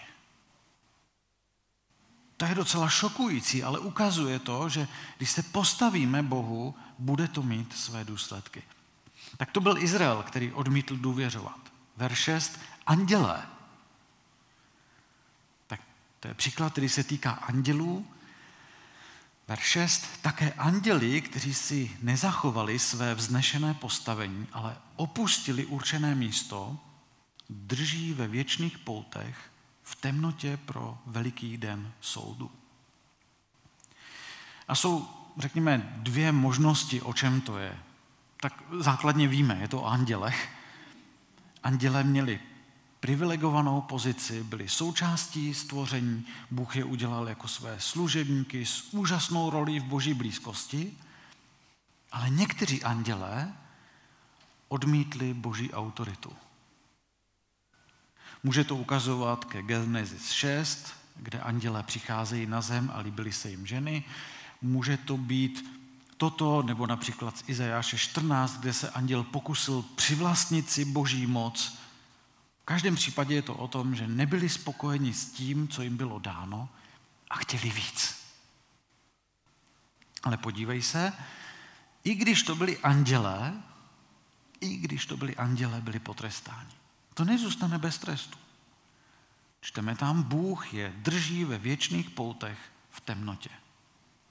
To 2.36 2.44
je 2.44 2.54
docela 2.54 2.88
šokující, 2.88 3.62
ale 3.62 3.78
ukazuje 3.78 4.38
to, 4.38 4.68
že 4.68 4.88
když 5.16 5.30
se 5.30 5.42
postavíme 5.42 6.22
Bohu, 6.22 6.74
bude 6.98 7.28
to 7.28 7.42
mít 7.42 7.72
své 7.72 8.04
důsledky. 8.04 8.62
Tak 9.36 9.50
to 9.50 9.60
byl 9.60 9.78
Izrael, 9.78 10.22
který 10.22 10.52
odmítl 10.52 10.96
důvěřovat. 10.96 11.60
Verš 11.96 12.18
6. 12.18 12.60
Andělé 12.86 13.46
to 16.22 16.28
je 16.28 16.34
příklad, 16.34 16.72
který 16.72 16.88
se 16.88 17.04
týká 17.04 17.30
andělů. 17.30 18.06
Verš 19.48 19.62
6. 19.62 20.04
Také 20.22 20.52
anděli, 20.52 21.20
kteří 21.20 21.54
si 21.54 21.96
nezachovali 22.02 22.78
své 22.78 23.14
vznešené 23.14 23.74
postavení, 23.74 24.46
ale 24.52 24.76
opustili 24.96 25.66
určené 25.66 26.14
místo, 26.14 26.78
drží 27.52 28.12
ve 28.12 28.28
věčných 28.28 28.78
poutech 28.78 29.52
v 29.82 29.96
temnotě 29.96 30.56
pro 30.56 30.98
veliký 31.06 31.56
den 31.56 31.92
soudu. 32.00 32.50
A 34.68 34.74
jsou, 34.74 35.08
řekněme, 35.38 35.94
dvě 35.96 36.32
možnosti, 36.32 37.02
o 37.02 37.12
čem 37.12 37.40
to 37.40 37.58
je. 37.58 37.78
Tak 38.40 38.62
základně 38.78 39.28
víme, 39.28 39.58
je 39.60 39.68
to 39.68 39.82
o 39.82 39.86
andělech. 39.86 40.48
Anděle 41.62 42.04
měli 42.04 42.40
privilegovanou 43.00 43.80
pozici, 43.80 44.44
byli 44.44 44.68
součástí 44.68 45.54
stvoření, 45.54 46.26
Bůh 46.50 46.76
je 46.76 46.84
udělal 46.84 47.28
jako 47.28 47.48
své 47.48 47.80
služebníky 47.80 48.66
s 48.66 48.94
úžasnou 48.94 49.50
rolí 49.50 49.80
v 49.80 49.84
boží 49.84 50.14
blízkosti, 50.14 50.98
ale 52.12 52.30
někteří 52.30 52.82
andělé 52.82 53.52
odmítli 54.68 55.34
boží 55.34 55.72
autoritu. 55.72 56.32
Může 58.42 58.64
to 58.64 58.76
ukazovat 58.76 59.44
ke 59.44 59.62
Genesis 59.62 60.30
6, 60.30 60.92
kde 61.16 61.40
andělé 61.40 61.82
přicházejí 61.82 62.46
na 62.46 62.60
zem 62.60 62.90
a 62.94 62.98
líbily 63.00 63.32
se 63.32 63.50
jim 63.50 63.66
ženy. 63.66 64.04
Může 64.62 64.96
to 64.96 65.16
být 65.16 65.80
toto, 66.16 66.62
nebo 66.62 66.86
například 66.86 67.38
z 67.38 67.44
Izajáše 67.46 67.98
14, 67.98 68.60
kde 68.60 68.72
se 68.72 68.90
anděl 68.90 69.22
pokusil 69.22 69.84
přivlastnit 69.96 70.70
si 70.70 70.84
boží 70.84 71.26
moc 71.26 71.82
v 72.62 72.64
každém 72.64 72.94
případě 72.94 73.34
je 73.34 73.42
to 73.42 73.54
o 73.54 73.68
tom, 73.68 73.94
že 73.94 74.06
nebyli 74.06 74.48
spokojeni 74.48 75.14
s 75.14 75.32
tím, 75.32 75.68
co 75.68 75.82
jim 75.82 75.96
bylo 75.96 76.18
dáno 76.18 76.68
a 77.30 77.36
chtěli 77.36 77.70
víc. 77.70 78.14
Ale 80.22 80.36
podívej 80.36 80.82
se, 80.82 81.12
i 82.04 82.14
když 82.14 82.42
to 82.42 82.54
byli 82.54 82.78
andělé, 82.78 83.62
i 84.60 84.76
když 84.76 85.06
to 85.06 85.16
byli 85.16 85.36
andělé, 85.36 85.80
byli 85.80 85.98
potrestáni. 85.98 86.74
To 87.14 87.24
nezůstane 87.24 87.78
bez 87.78 87.98
trestu. 87.98 88.38
Čteme 89.60 89.96
tam, 89.96 90.22
Bůh 90.22 90.74
je 90.74 90.92
drží 90.96 91.44
ve 91.44 91.58
věčných 91.58 92.10
poutech 92.10 92.58
v 92.90 93.00
temnotě 93.00 93.50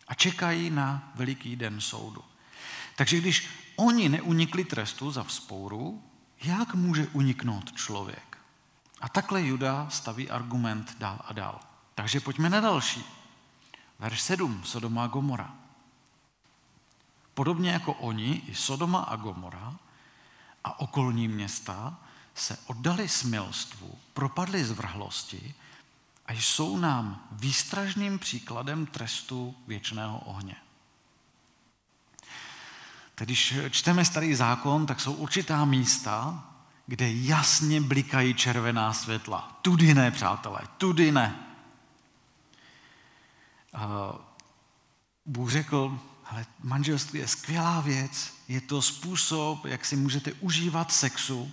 a 0.07 0.13
čekají 0.13 0.69
na 0.69 1.11
veliký 1.15 1.55
den 1.55 1.81
soudu. 1.81 2.23
Takže 2.95 3.17
když 3.17 3.49
oni 3.75 4.09
neunikli 4.09 4.63
trestu 4.63 5.11
za 5.11 5.23
vzpouru, 5.23 6.03
jak 6.43 6.75
může 6.75 7.07
uniknout 7.07 7.71
člověk? 7.71 8.37
A 9.01 9.09
takhle 9.09 9.41
Juda 9.41 9.89
staví 9.89 10.29
argument 10.29 10.95
dál 10.99 11.19
a 11.25 11.33
dál. 11.33 11.59
Takže 11.95 12.19
pojďme 12.19 12.49
na 12.49 12.59
další. 12.59 13.03
Verš 13.99 14.21
7, 14.21 14.63
Sodoma 14.65 15.03
a 15.03 15.07
Gomora. 15.07 15.55
Podobně 17.33 17.71
jako 17.71 17.93
oni, 17.93 18.41
i 18.47 18.55
Sodoma 18.55 18.99
a 18.99 19.15
Gomora 19.15 19.75
a 20.63 20.79
okolní 20.79 21.27
města 21.27 21.99
se 22.35 22.57
oddali 22.65 23.09
smilstvu, 23.09 23.99
propadli 24.13 24.65
zvrhlosti 24.65 25.53
a 26.25 26.33
jsou 26.33 26.77
nám 26.77 27.27
výstražným 27.31 28.19
příkladem 28.19 28.85
trestu 28.85 29.55
věčného 29.67 30.19
ohně. 30.19 30.55
Když 33.15 33.53
čteme 33.69 34.05
starý 34.05 34.35
zákon, 34.35 34.85
tak 34.85 34.99
jsou 34.99 35.13
určitá 35.13 35.65
místa, 35.65 36.47
kde 36.87 37.13
jasně 37.13 37.81
blikají 37.81 38.33
červená 38.33 38.93
světla. 38.93 39.59
Tudy 39.61 39.93
ne, 39.93 40.11
přátelé, 40.11 40.59
tudy 40.77 41.11
ne. 41.11 41.35
Bůh 45.25 45.51
řekl, 45.51 45.99
ale 46.25 46.45
manželství 46.63 47.19
je 47.19 47.27
skvělá 47.27 47.81
věc, 47.81 48.33
je 48.47 48.61
to 48.61 48.81
způsob, 48.81 49.65
jak 49.65 49.85
si 49.85 49.95
můžete 49.95 50.33
užívat 50.33 50.91
sexu. 50.91 51.51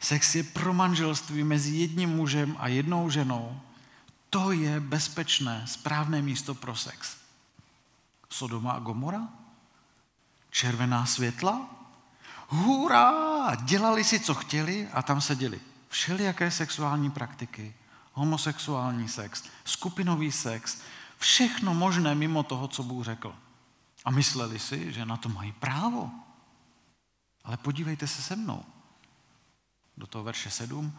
Sex 0.00 0.34
je 0.34 0.42
pro 0.42 0.74
manželství 0.74 1.44
mezi 1.44 1.76
jedním 1.76 2.10
mužem 2.10 2.56
a 2.58 2.68
jednou 2.68 3.10
ženou. 3.10 3.60
To 4.30 4.52
je 4.52 4.80
bezpečné, 4.80 5.62
správné 5.66 6.22
místo 6.22 6.54
pro 6.54 6.76
sex. 6.76 7.16
Sodoma 8.30 8.72
a 8.72 8.78
Gomora? 8.78 9.28
červená 10.56 11.06
světla, 11.06 11.66
hurá, 12.48 13.54
dělali 13.54 14.04
si, 14.04 14.20
co 14.20 14.34
chtěli 14.34 14.88
a 14.92 15.02
tam 15.02 15.20
seděli. 15.20 15.60
všelijaké 15.88 16.50
sexuální 16.50 17.10
praktiky, 17.10 17.74
homosexuální 18.12 19.08
sex, 19.08 19.44
skupinový 19.64 20.32
sex, 20.32 20.78
všechno 21.18 21.74
možné 21.74 22.14
mimo 22.14 22.42
toho, 22.42 22.68
co 22.68 22.82
Bůh 22.82 23.04
řekl. 23.04 23.34
A 24.04 24.10
mysleli 24.10 24.58
si, 24.58 24.92
že 24.92 25.04
na 25.04 25.16
to 25.16 25.28
mají 25.28 25.52
právo. 25.52 26.10
Ale 27.44 27.56
podívejte 27.56 28.06
se 28.06 28.22
se 28.22 28.36
mnou. 28.36 28.64
Do 29.96 30.06
toho 30.06 30.24
verše 30.24 30.50
7 30.50 30.98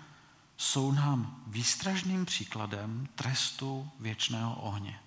jsou 0.58 0.92
nám 0.92 1.44
výstražným 1.48 2.26
příkladem 2.26 3.08
trestu 3.16 3.90
věčného 4.00 4.56
ohně. 4.56 5.00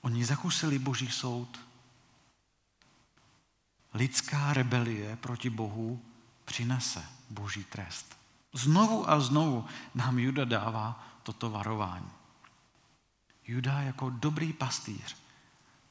Oni 0.00 0.24
zakusili 0.24 0.78
boží 0.78 1.10
soud. 1.10 1.60
Lidská 3.94 4.52
rebelie 4.52 5.16
proti 5.16 5.50
Bohu 5.50 6.02
přinese 6.44 7.04
boží 7.30 7.64
trest. 7.64 8.16
Znovu 8.52 9.10
a 9.10 9.20
znovu 9.20 9.64
nám 9.94 10.18
Juda 10.18 10.44
dává 10.44 11.08
toto 11.22 11.50
varování. 11.50 12.10
Juda 13.46 13.80
jako 13.80 14.10
dobrý 14.10 14.52
pastýř, 14.52 15.16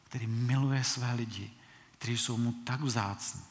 který 0.04 0.28
miluje 0.28 0.84
své 0.84 1.14
lidi, 1.14 1.52
kteří 1.92 2.18
jsou 2.18 2.38
mu 2.38 2.52
tak 2.52 2.82
vzácní. 2.82 3.42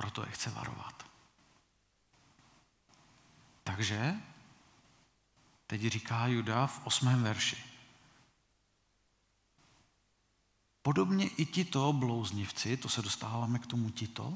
Proto 0.00 0.22
je 0.22 0.32
chce 0.32 0.50
varovat. 0.50 1.04
Takže 3.64 4.14
teď 5.66 5.80
říká 5.80 6.26
Juda 6.26 6.66
v 6.66 6.86
osmém 6.86 7.22
verši. 7.22 7.64
Podobně 10.82 11.28
i 11.28 11.44
tito 11.44 11.92
blouznivci, 11.92 12.76
to 12.76 12.88
se 12.88 13.02
dostáváme 13.02 13.58
k 13.58 13.66
tomu 13.66 13.90
tito, 13.90 14.34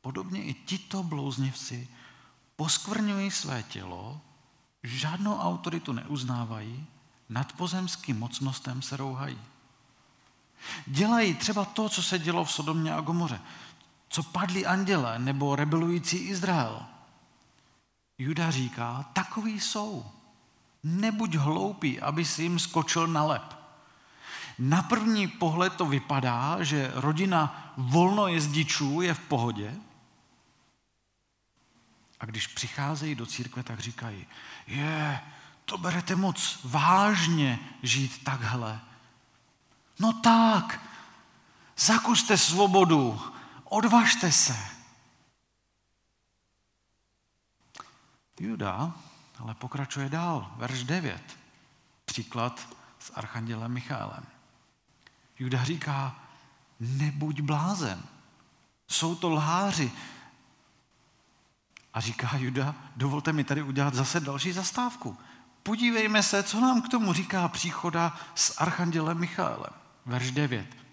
podobně 0.00 0.44
i 0.44 0.54
tito 0.54 1.02
blouznivci 1.02 1.88
poskvrňují 2.56 3.30
své 3.30 3.62
tělo, 3.62 4.20
žádnou 4.82 5.38
autoritu 5.38 5.92
neuznávají, 5.92 6.86
nad 7.28 7.52
pozemským 7.52 8.18
mocnostem 8.18 8.82
se 8.82 8.96
rouhají. 8.96 9.38
Dělají 10.86 11.34
třeba 11.34 11.64
to, 11.64 11.88
co 11.88 12.02
se 12.02 12.18
dělo 12.18 12.44
v 12.44 12.52
Sodomě 12.52 12.94
a 12.94 13.00
Gomoře, 13.00 13.40
co 14.16 14.22
padli 14.22 14.66
anděle 14.66 15.18
nebo 15.18 15.56
rebelující 15.56 16.16
Izrael. 16.16 16.86
Juda 18.18 18.50
říká, 18.50 19.04
takový 19.12 19.60
jsou. 19.60 20.06
Nebuď 20.82 21.34
hloupý, 21.34 22.00
aby 22.00 22.24
si 22.24 22.42
jim 22.42 22.58
skočil 22.58 23.06
na 23.06 23.24
lep. 23.24 23.56
Na 24.58 24.82
první 24.82 25.28
pohled 25.28 25.72
to 25.72 25.86
vypadá, 25.86 26.62
že 26.62 26.92
rodina 26.94 27.72
volnojezdičů 27.76 29.00
je 29.00 29.14
v 29.14 29.20
pohodě. 29.20 29.74
A 32.20 32.26
když 32.26 32.46
přicházejí 32.46 33.14
do 33.14 33.26
církve, 33.26 33.62
tak 33.62 33.80
říkají, 33.80 34.26
je, 34.66 35.20
to 35.64 35.78
berete 35.78 36.16
moc 36.16 36.58
vážně 36.64 37.58
žít 37.82 38.24
takhle. 38.24 38.80
No 39.98 40.12
tak, 40.12 40.80
zakuste 41.76 42.38
svobodu, 42.38 43.35
odvažte 43.68 44.32
se. 44.32 44.56
Juda 48.40 48.94
ale 49.38 49.54
pokračuje 49.54 50.08
dál, 50.08 50.52
verš 50.56 50.84
9, 50.84 51.38
příklad 52.04 52.76
s 52.98 53.12
archandělem 53.14 53.72
Michaelem. 53.72 54.26
Juda 55.38 55.64
říká, 55.64 56.16
nebuď 56.80 57.40
blázen, 57.40 58.02
jsou 58.88 59.14
to 59.14 59.30
lháři. 59.30 59.92
A 61.94 62.00
říká 62.00 62.36
Juda, 62.36 62.74
dovolte 62.96 63.32
mi 63.32 63.44
tady 63.44 63.62
udělat 63.62 63.94
zase 63.94 64.20
další 64.20 64.52
zastávku. 64.52 65.18
Podívejme 65.62 66.22
se, 66.22 66.42
co 66.42 66.60
nám 66.60 66.82
k 66.82 66.88
tomu 66.88 67.12
říká 67.12 67.48
příchoda 67.48 68.18
s 68.34 68.60
archandělem 68.60 69.18
Michaelem. 69.18 69.72
Verš 70.06 70.30
9. 70.30 70.85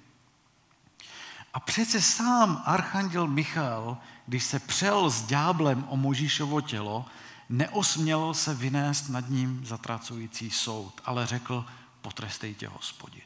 A 1.53 1.59
přece 1.59 2.01
sám 2.01 2.63
archanděl 2.65 3.27
Michal, 3.27 3.97
když 4.27 4.43
se 4.43 4.59
přel 4.59 5.09
s 5.09 5.23
ďáblem 5.23 5.85
o 5.89 5.97
Možíšovo 5.97 6.61
tělo, 6.61 7.05
neosměl 7.49 8.33
se 8.33 8.53
vynést 8.53 9.09
nad 9.09 9.29
ním 9.29 9.65
zatracující 9.65 10.51
soud, 10.51 11.01
ale 11.05 11.27
řekl, 11.27 11.65
potrestejte 12.01 12.67
hospodin. 12.67 13.21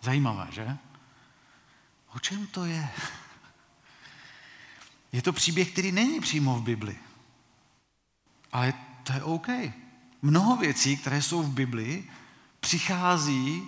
Zajímavé, 0.00 0.48
že? 0.50 0.76
O 2.14 2.18
čem 2.18 2.46
to 2.46 2.64
je? 2.64 2.88
Je 5.12 5.22
to 5.22 5.32
příběh, 5.32 5.72
který 5.72 5.92
není 5.92 6.20
přímo 6.20 6.54
v 6.54 6.62
Bibli. 6.62 6.98
Ale 8.52 8.74
to 9.02 9.12
je 9.12 9.22
OK. 9.22 9.48
Mnoho 10.22 10.56
věcí, 10.56 10.96
které 10.96 11.22
jsou 11.22 11.42
v 11.42 11.50
Bibli, 11.50 12.04
přichází 12.60 13.62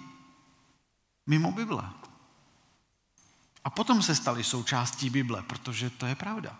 mimo 1.26 1.52
Bible. 1.52 1.90
A 3.64 3.70
potom 3.70 4.02
se 4.02 4.14
staly 4.14 4.44
součástí 4.44 5.10
Bible, 5.10 5.42
protože 5.42 5.90
to 5.90 6.06
je 6.06 6.14
pravda. 6.14 6.56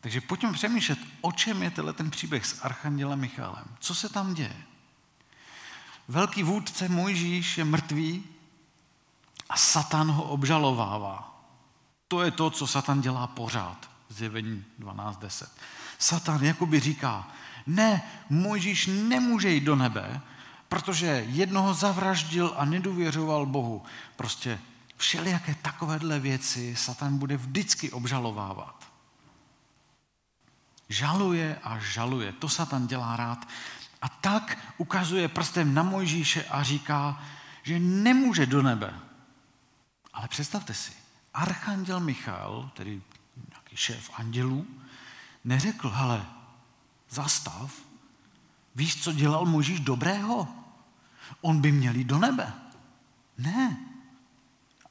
Takže 0.00 0.20
pojďme 0.20 0.52
přemýšlet, 0.52 0.98
o 1.20 1.32
čem 1.32 1.62
je 1.62 1.70
tenhle 1.70 1.92
ten 1.92 2.10
příběh 2.10 2.46
s 2.46 2.64
Archandělem 2.64 3.20
Michálem. 3.20 3.64
Co 3.78 3.94
se 3.94 4.08
tam 4.08 4.34
děje? 4.34 4.56
Velký 6.08 6.42
vůdce 6.42 6.88
Mojžíš 6.88 7.58
je 7.58 7.64
mrtvý 7.64 8.24
a 9.48 9.56
Satan 9.56 10.10
ho 10.10 10.22
obžalovává. 10.22 11.44
To 12.08 12.22
je 12.22 12.30
to, 12.30 12.50
co 12.50 12.66
Satan 12.66 13.00
dělá 13.00 13.26
pořád. 13.26 13.90
Zjevení 14.08 14.64
12.10. 14.80 15.48
Satan 15.98 16.44
jakoby 16.44 16.80
říká, 16.80 17.28
ne, 17.66 18.02
Mojžíš 18.30 18.86
nemůže 18.86 19.50
jít 19.50 19.64
do 19.64 19.76
nebe, 19.76 20.20
protože 20.68 21.24
jednoho 21.28 21.74
zavraždil 21.74 22.54
a 22.56 22.64
nedůvěřoval 22.64 23.46
Bohu. 23.46 23.82
Prostě 24.16 24.60
všelijaké 25.04 25.54
takovéhle 25.54 26.20
věci 26.20 26.76
Satan 26.76 27.18
bude 27.18 27.36
vždycky 27.36 27.90
obžalovávat. 27.90 28.92
Žaluje 30.88 31.60
a 31.62 31.78
žaluje. 31.78 32.32
To 32.32 32.48
Satan 32.48 32.86
dělá 32.86 33.16
rád. 33.16 33.48
A 34.02 34.08
tak 34.08 34.58
ukazuje 34.76 35.28
prstem 35.28 35.74
na 35.74 35.82
Mojžíše 35.82 36.44
a 36.44 36.62
říká, 36.62 37.22
že 37.62 37.78
nemůže 37.78 38.46
do 38.46 38.62
nebe. 38.62 38.94
Ale 40.12 40.28
představte 40.28 40.74
si, 40.74 40.92
archanděl 41.34 42.00
Michal, 42.00 42.70
tedy 42.74 43.02
nějaký 43.48 43.76
šéf 43.76 44.10
andělů, 44.14 44.66
neřekl, 45.44 45.90
hele, 45.90 46.24
zastav, 47.10 47.72
víš, 48.74 49.02
co 49.02 49.12
dělal 49.12 49.44
Možíš 49.44 49.80
dobrého? 49.80 50.48
On 51.40 51.60
by 51.60 51.72
měl 51.72 51.94
jít 51.94 52.04
do 52.08 52.18
nebe. 52.18 52.52
Ne. 53.38 53.93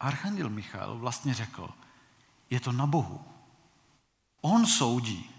Archanděl 0.04 0.50
Michal 0.50 0.98
vlastně 0.98 1.34
řekl, 1.34 1.70
je 2.50 2.60
to 2.60 2.72
na 2.72 2.86
Bohu. 2.86 3.26
On 4.42 4.66
soudí. 4.66 5.30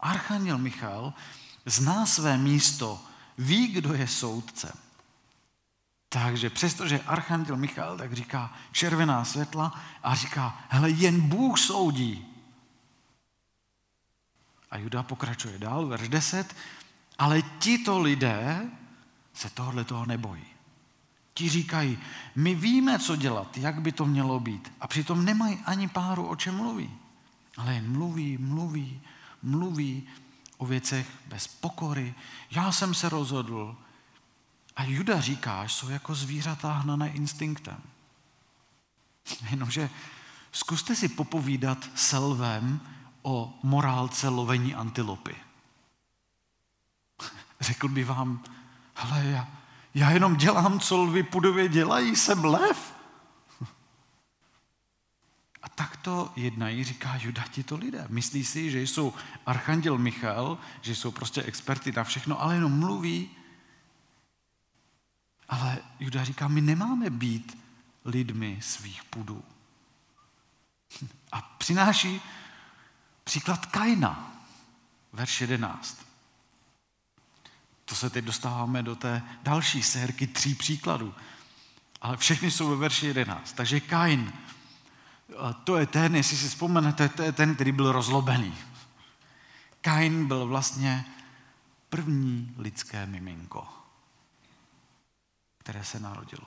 Archanděl 0.00 0.58
Michal 0.58 1.14
zná 1.66 2.06
své 2.06 2.38
místo, 2.38 3.02
ví, 3.38 3.66
kdo 3.66 3.94
je 3.94 4.08
soudcem. 4.08 4.72
Takže 6.08 6.50
přestože 6.50 7.00
Archanděl 7.00 7.56
Michal 7.56 7.98
tak 7.98 8.12
říká 8.12 8.52
červená 8.72 9.24
světla 9.24 9.80
a 10.02 10.14
říká, 10.14 10.64
hele, 10.68 10.90
jen 10.90 11.20
Bůh 11.20 11.58
soudí. 11.58 12.26
A 14.70 14.78
Juda 14.78 15.02
pokračuje 15.02 15.58
dál, 15.58 15.86
verš 15.86 16.08
10, 16.08 16.56
ale 17.18 17.42
tito 17.42 18.00
lidé 18.00 18.70
se 19.34 19.50
tohle 19.50 19.84
toho 19.84 20.06
nebojí. 20.06 20.53
Ti 21.34 21.48
říkají, 21.48 21.98
my 22.34 22.54
víme, 22.54 22.98
co 22.98 23.16
dělat, 23.16 23.56
jak 23.58 23.80
by 23.80 23.92
to 23.92 24.06
mělo 24.06 24.40
být. 24.40 24.72
A 24.80 24.86
přitom 24.86 25.24
nemají 25.24 25.58
ani 25.64 25.88
páru, 25.88 26.26
o 26.26 26.36
čem 26.36 26.56
mluví. 26.56 26.90
Ale 27.56 27.74
jen 27.74 27.92
mluví, 27.92 28.38
mluví, 28.38 29.00
mluví 29.42 30.08
o 30.58 30.66
věcech 30.66 31.06
bez 31.26 31.46
pokory. 31.46 32.14
Já 32.50 32.72
jsem 32.72 32.94
se 32.94 33.08
rozhodl. 33.08 33.76
A 34.76 34.84
Juda 34.84 35.20
říká, 35.20 35.64
jsou 35.64 35.88
jako 35.88 36.14
zvířata 36.14 36.72
hnané 36.72 37.08
instinktem. 37.08 37.82
Jenomže 39.50 39.90
zkuste 40.52 40.96
si 40.96 41.08
popovídat 41.08 41.90
s 41.94 42.16
lvem 42.18 42.80
o 43.22 43.58
morálce 43.62 44.28
lovení 44.28 44.74
antilopy. 44.74 45.36
Řekl 47.60 47.88
by 47.88 48.04
vám, 48.04 48.44
hele, 48.94 49.24
já, 49.24 49.48
já 49.94 50.10
jenom 50.10 50.36
dělám, 50.36 50.80
co 50.80 50.96
lvy 50.96 51.22
pudově 51.22 51.68
dělají, 51.68 52.16
jsem 52.16 52.44
lev. 52.44 52.94
A 55.62 55.68
tak 55.68 55.96
to 55.96 56.32
jednají, 56.36 56.84
říká 56.84 57.16
Juda, 57.16 57.44
to 57.64 57.76
lidé. 57.76 58.06
Myslí 58.08 58.44
si, 58.44 58.70
že 58.70 58.80
jsou 58.80 59.14
archanděl 59.46 59.98
Michal, 59.98 60.58
že 60.80 60.94
jsou 60.94 61.10
prostě 61.10 61.42
experty 61.42 61.92
na 61.92 62.04
všechno, 62.04 62.42
ale 62.42 62.54
jenom 62.54 62.78
mluví. 62.78 63.30
Ale 65.48 65.78
Juda 66.00 66.24
říká, 66.24 66.48
my 66.48 66.60
nemáme 66.60 67.10
být 67.10 67.58
lidmi 68.04 68.58
svých 68.62 69.04
pudů. 69.04 69.44
A 71.32 71.42
přináší 71.42 72.20
příklad 73.24 73.66
Kaina, 73.66 74.32
verš 75.12 75.40
11. 75.40 76.03
To 77.84 77.94
se 77.94 78.10
teď 78.10 78.24
dostáváme 78.24 78.82
do 78.82 78.96
té 78.96 79.22
další 79.42 79.82
sérky 79.82 80.26
tří 80.26 80.54
příkladů. 80.54 81.14
Ale 82.00 82.16
všechny 82.16 82.50
jsou 82.50 82.68
ve 82.70 82.76
verši 82.76 83.06
11. 83.06 83.52
Takže 83.52 83.80
Kain, 83.80 84.32
to 85.64 85.76
je 85.76 85.86
ten, 85.86 86.16
jestli 86.16 86.36
si 86.36 86.48
vzpomenete, 86.48 87.08
to 87.08 87.22
je 87.22 87.32
ten, 87.32 87.54
který 87.54 87.72
byl 87.72 87.92
rozlobený. 87.92 88.54
Kain 89.80 90.26
byl 90.26 90.46
vlastně 90.46 91.04
první 91.88 92.54
lidské 92.58 93.06
miminko, 93.06 93.68
které 95.58 95.84
se 95.84 96.00
narodilo. 96.00 96.46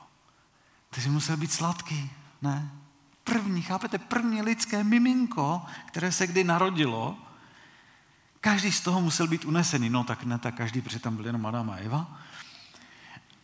Takže 0.89 1.09
musel 1.09 1.37
být 1.37 1.51
sladký, 1.51 2.11
ne? 2.41 2.71
První, 3.23 3.61
chápete, 3.61 3.97
první 3.97 4.41
lidské 4.41 4.83
miminko, 4.83 5.65
které 5.85 6.11
se 6.11 6.27
kdy 6.27 6.43
narodilo, 6.43 7.17
každý 8.41 8.71
z 8.71 8.81
toho 8.81 9.01
musel 9.01 9.27
být 9.27 9.45
unesený. 9.45 9.89
No 9.89 10.03
tak 10.03 10.23
ne 10.23 10.39
tak 10.39 10.55
každý, 10.55 10.81
protože 10.81 10.99
tam 10.99 11.15
byl 11.15 11.25
jenom 11.25 11.45
Adam 11.45 11.69
a 11.69 11.75
Eva. 11.75 12.19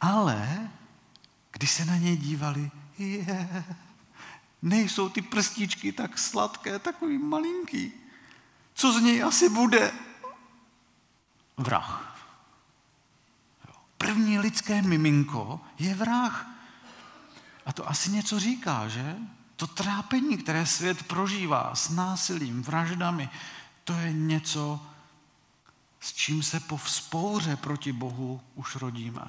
Ale 0.01 0.69
když 1.51 1.71
se 1.71 1.85
na 1.85 1.97
něj 1.97 2.17
dívali, 2.17 2.71
je, 2.97 3.65
nejsou 4.61 5.09
ty 5.09 5.21
prstíčky 5.21 5.91
tak 5.91 6.19
sladké, 6.19 6.79
takový 6.79 7.17
malinký. 7.17 7.91
Co 8.73 8.93
z 8.93 9.01
něj 9.01 9.23
asi 9.23 9.49
bude? 9.49 9.91
Vrah. 11.57 12.17
První 13.97 14.39
lidské 14.39 14.81
miminko 14.81 15.61
je 15.79 15.95
vrah. 15.95 16.47
A 17.65 17.73
to 17.73 17.89
asi 17.89 18.11
něco 18.11 18.39
říká, 18.39 18.87
že? 18.87 19.15
To 19.55 19.67
trápení, 19.67 20.37
které 20.37 20.65
svět 20.65 21.03
prožívá 21.03 21.75
s 21.75 21.89
násilím, 21.89 22.63
vraždami, 22.63 23.29
to 23.83 23.93
je 23.93 24.13
něco, 24.13 24.79
s 25.99 26.13
čím 26.13 26.43
se 26.43 26.59
po 26.59 26.77
vzpouře 26.77 27.55
proti 27.55 27.91
Bohu 27.91 28.41
už 28.55 28.75
rodíme. 28.75 29.27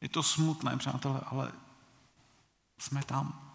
Je 0.00 0.08
to 0.08 0.22
smutné, 0.22 0.76
přátelé, 0.76 1.20
ale 1.26 1.52
jsme 2.78 3.02
tam. 3.02 3.52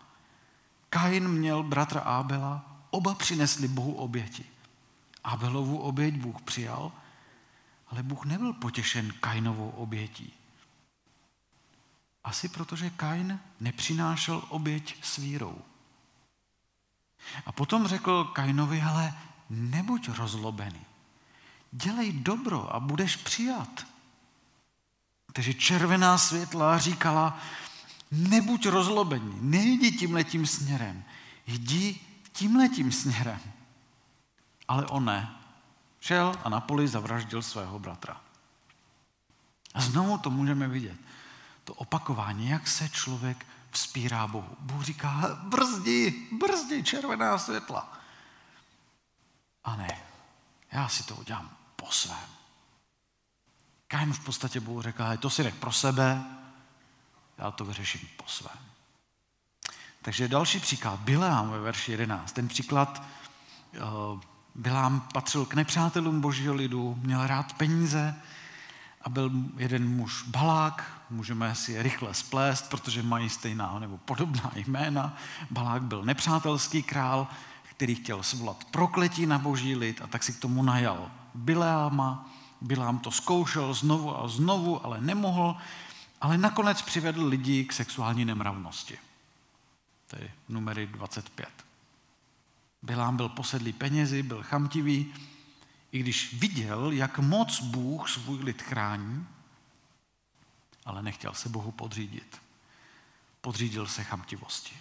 Kain 0.90 1.28
měl 1.28 1.64
bratra 1.64 2.02
Ábela, 2.02 2.66
oba 2.90 3.16
přinesli 3.16 3.68
Bohu 3.68 3.94
oběti. 3.94 4.46
Ábelovu 5.24 5.78
oběť 5.78 6.16
Bůh 6.16 6.42
přijal, 6.42 6.92
ale 7.88 8.04
Bůh 8.04 8.26
nebyl 8.26 8.54
potěšen 8.54 9.14
Kainovou 9.20 9.70
obětí. 9.70 10.34
Asi 12.24 12.50
protože 12.50 12.90
Kain 12.90 13.40
nepřinášel 13.60 14.44
oběť 14.50 15.04
s 15.04 15.18
vírou. 15.18 15.62
A 17.46 17.52
potom 17.52 17.88
řekl 17.88 18.24
Kainovi, 18.24 18.82
ale 18.82 19.14
nebuď 19.50 20.10
rozlobený. 20.10 20.86
Dělej 21.72 22.12
dobro 22.12 22.76
a 22.76 22.80
budeš 22.80 23.16
přijat. 23.16 23.86
Takže 25.34 25.54
červená 25.54 26.18
světla 26.18 26.78
říkala, 26.78 27.40
nebuď 28.12 28.66
rozlobený, 28.66 29.38
nejdi 29.42 29.92
tímhletím 29.92 30.46
směrem, 30.48 31.04
jdi 31.48 32.00
tímhletím 32.34 32.92
směrem. 32.92 33.40
Ale 34.68 34.86
on 34.86 35.06
ne. 35.06 35.36
Šel 36.00 36.34
a 36.44 36.50
na 36.50 36.60
poli 36.60 36.88
zavraždil 36.88 37.42
svého 37.42 37.80
bratra. 37.80 38.22
A 39.74 39.82
znovu 39.82 40.18
to 40.18 40.30
můžeme 40.30 40.68
vidět. 40.68 40.98
To 41.64 41.74
opakování, 41.74 42.50
jak 42.50 42.68
se 42.68 42.90
člověk 42.90 43.46
vzpírá 43.72 44.28
Bohu. 44.28 44.56
Bůh 44.60 44.84
říká, 44.84 45.40
brzdi, 45.44 46.28
brzdi, 46.32 46.84
červená 46.84 47.38
světla. 47.38 47.99
A 49.70 49.76
ne, 49.76 49.98
já 50.72 50.88
si 50.88 51.04
to 51.04 51.16
udělám 51.16 51.50
po 51.76 51.92
svém. 51.92 52.30
Kain 53.88 54.14
v 54.14 54.20
podstatě 54.20 54.60
Bůh 54.60 54.84
řekl, 54.84 55.04
to 55.20 55.30
si 55.30 55.44
nech 55.44 55.56
pro 55.56 55.72
sebe, 55.72 56.24
já 57.38 57.52
to 57.52 57.66
vyřeším 57.66 58.10
po 58.18 58.24
svém. 58.28 58.58
Takže 60.02 60.28
další 60.28 60.60
příklad, 60.60 61.00
Bilám 61.00 61.50
ve 61.50 61.60
verši 61.60 61.92
11. 61.92 62.32
Ten 62.32 62.48
příklad, 62.48 63.04
eh, 63.74 63.80
Bilám 64.56 65.02
patřil 65.14 65.46
k 65.46 65.54
nepřátelům 65.54 66.22
božího 66.22 66.54
lidu, 66.54 67.00
měl 67.02 67.28
rád 67.28 67.54
peníze 67.54 68.16
a 69.02 69.10
byl 69.10 69.32
jeden 69.58 69.96
muž 69.96 70.24
Balák, 70.24 71.04
můžeme 71.10 71.56
si 71.56 71.72
je 71.72 71.84
rychle 71.84 72.14
splést, 72.14 72.70
protože 72.70 73.04
mají 73.04 73.30
stejná 73.30 73.80
nebo 73.80 73.98
podobná 73.98 74.52
jména. 74.56 75.18
Balák 75.52 75.84
byl 75.84 76.06
nepřátelský 76.06 76.84
král, 76.84 77.28
který 77.80 77.96
chtěl 77.96 78.24
svolat 78.24 78.66
prokletí 78.66 79.26
na 79.26 79.40
boží 79.40 79.76
lid 79.76 80.02
a 80.02 80.08
tak 80.08 80.24
si 80.24 80.34
k 80.34 80.40
tomu 80.40 80.64
najal 80.64 81.12
Bileáma. 81.34 82.30
Bilám 82.62 83.00
to 83.00 83.12
zkoušel 83.12 83.74
znovu 83.74 84.20
a 84.20 84.28
znovu, 84.28 84.86
ale 84.86 85.02
nemohl, 85.02 85.56
ale 86.22 86.38
nakonec 86.38 86.82
přivedl 86.82 87.28
lidi 87.28 87.66
k 87.66 87.74
sexuální 87.74 88.26
nemravnosti. 88.26 88.98
To 90.08 90.16
je 90.16 90.32
numery 90.50 90.88
25. 90.88 91.50
Bilám 92.82 93.18
byl 93.18 93.30
posedlý 93.30 93.74
penězi, 93.74 94.24
byl 94.24 94.44
chamtivý, 94.44 95.14
i 95.92 96.00
když 96.00 96.34
viděl, 96.34 96.92
jak 96.92 97.20
moc 97.20 97.62
Bůh 97.62 98.10
svůj 98.10 98.44
lid 98.44 98.62
chrání, 98.62 99.28
ale 100.86 101.02
nechtěl 101.02 101.34
se 101.34 101.50
Bohu 101.50 101.72
podřídit. 101.72 102.42
Podřídil 103.42 103.88
se 103.88 104.04
chamtivosti. 104.04 104.78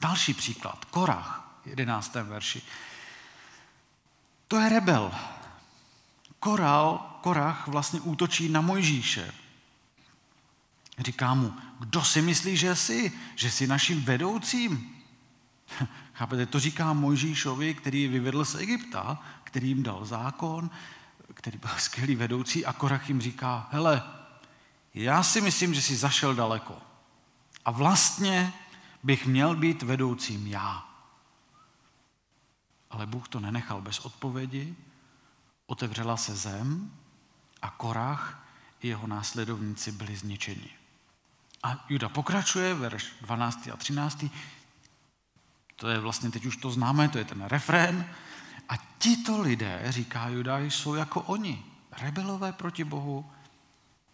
Další 0.00 0.34
příklad, 0.34 0.84
Korach, 0.84 1.51
11. 1.64 2.14
verši. 2.14 2.62
To 4.48 4.60
je 4.60 4.68
rebel. 4.68 5.12
Koral, 6.38 7.18
Korach 7.20 7.68
vlastně 7.68 8.00
útočí 8.00 8.48
na 8.48 8.60
Mojžíše. 8.60 9.34
Říká 10.98 11.34
mu, 11.34 11.54
kdo 11.78 12.04
si 12.04 12.22
myslí, 12.22 12.56
že 12.56 12.76
jsi? 12.76 13.12
Že 13.36 13.50
jsi 13.50 13.66
naším 13.66 14.04
vedoucím? 14.04 15.02
Chápete, 16.14 16.46
to 16.46 16.60
říká 16.60 16.92
Mojžíšovi, 16.92 17.74
který 17.74 18.08
vyvedl 18.08 18.44
z 18.44 18.54
Egypta, 18.54 19.22
který 19.44 19.68
jim 19.68 19.82
dal 19.82 20.04
zákon, 20.04 20.70
který 21.34 21.58
byl 21.58 21.70
skvělý 21.78 22.14
vedoucí 22.14 22.66
a 22.66 22.72
Korach 22.72 23.08
jim 23.08 23.20
říká, 23.20 23.68
hele, 23.70 24.02
já 24.94 25.22
si 25.22 25.40
myslím, 25.40 25.74
že 25.74 25.82
jsi 25.82 25.96
zašel 25.96 26.34
daleko. 26.34 26.78
A 27.64 27.70
vlastně 27.70 28.52
bych 29.02 29.26
měl 29.26 29.56
být 29.56 29.82
vedoucím 29.82 30.46
já. 30.46 30.91
Ale 32.92 33.06
Bůh 33.06 33.28
to 33.28 33.40
nenechal 33.40 33.80
bez 33.80 34.00
odpovědi, 34.00 34.76
otevřela 35.66 36.16
se 36.16 36.36
zem 36.36 36.92
a 37.62 37.70
Korach 37.70 38.46
i 38.80 38.88
jeho 38.88 39.06
následovníci 39.06 39.92
byli 39.92 40.16
zničeni. 40.16 40.70
A 41.62 41.84
Juda 41.88 42.08
pokračuje, 42.08 42.74
verš 42.74 43.06
12. 43.20 43.68
a 43.72 43.76
13. 43.76 44.24
To 45.76 45.88
je 45.88 45.98
vlastně, 45.98 46.30
teď 46.30 46.46
už 46.46 46.56
to 46.56 46.70
známe, 46.70 47.08
to 47.08 47.18
je 47.18 47.24
ten 47.24 47.44
refrén. 47.44 48.06
A 48.68 48.76
tito 48.98 49.40
lidé, 49.40 49.82
říká 49.88 50.28
Juda, 50.28 50.58
jsou 50.58 50.94
jako 50.94 51.20
oni, 51.20 51.64
rebelové 51.92 52.52
proti 52.52 52.84
Bohu, 52.84 53.30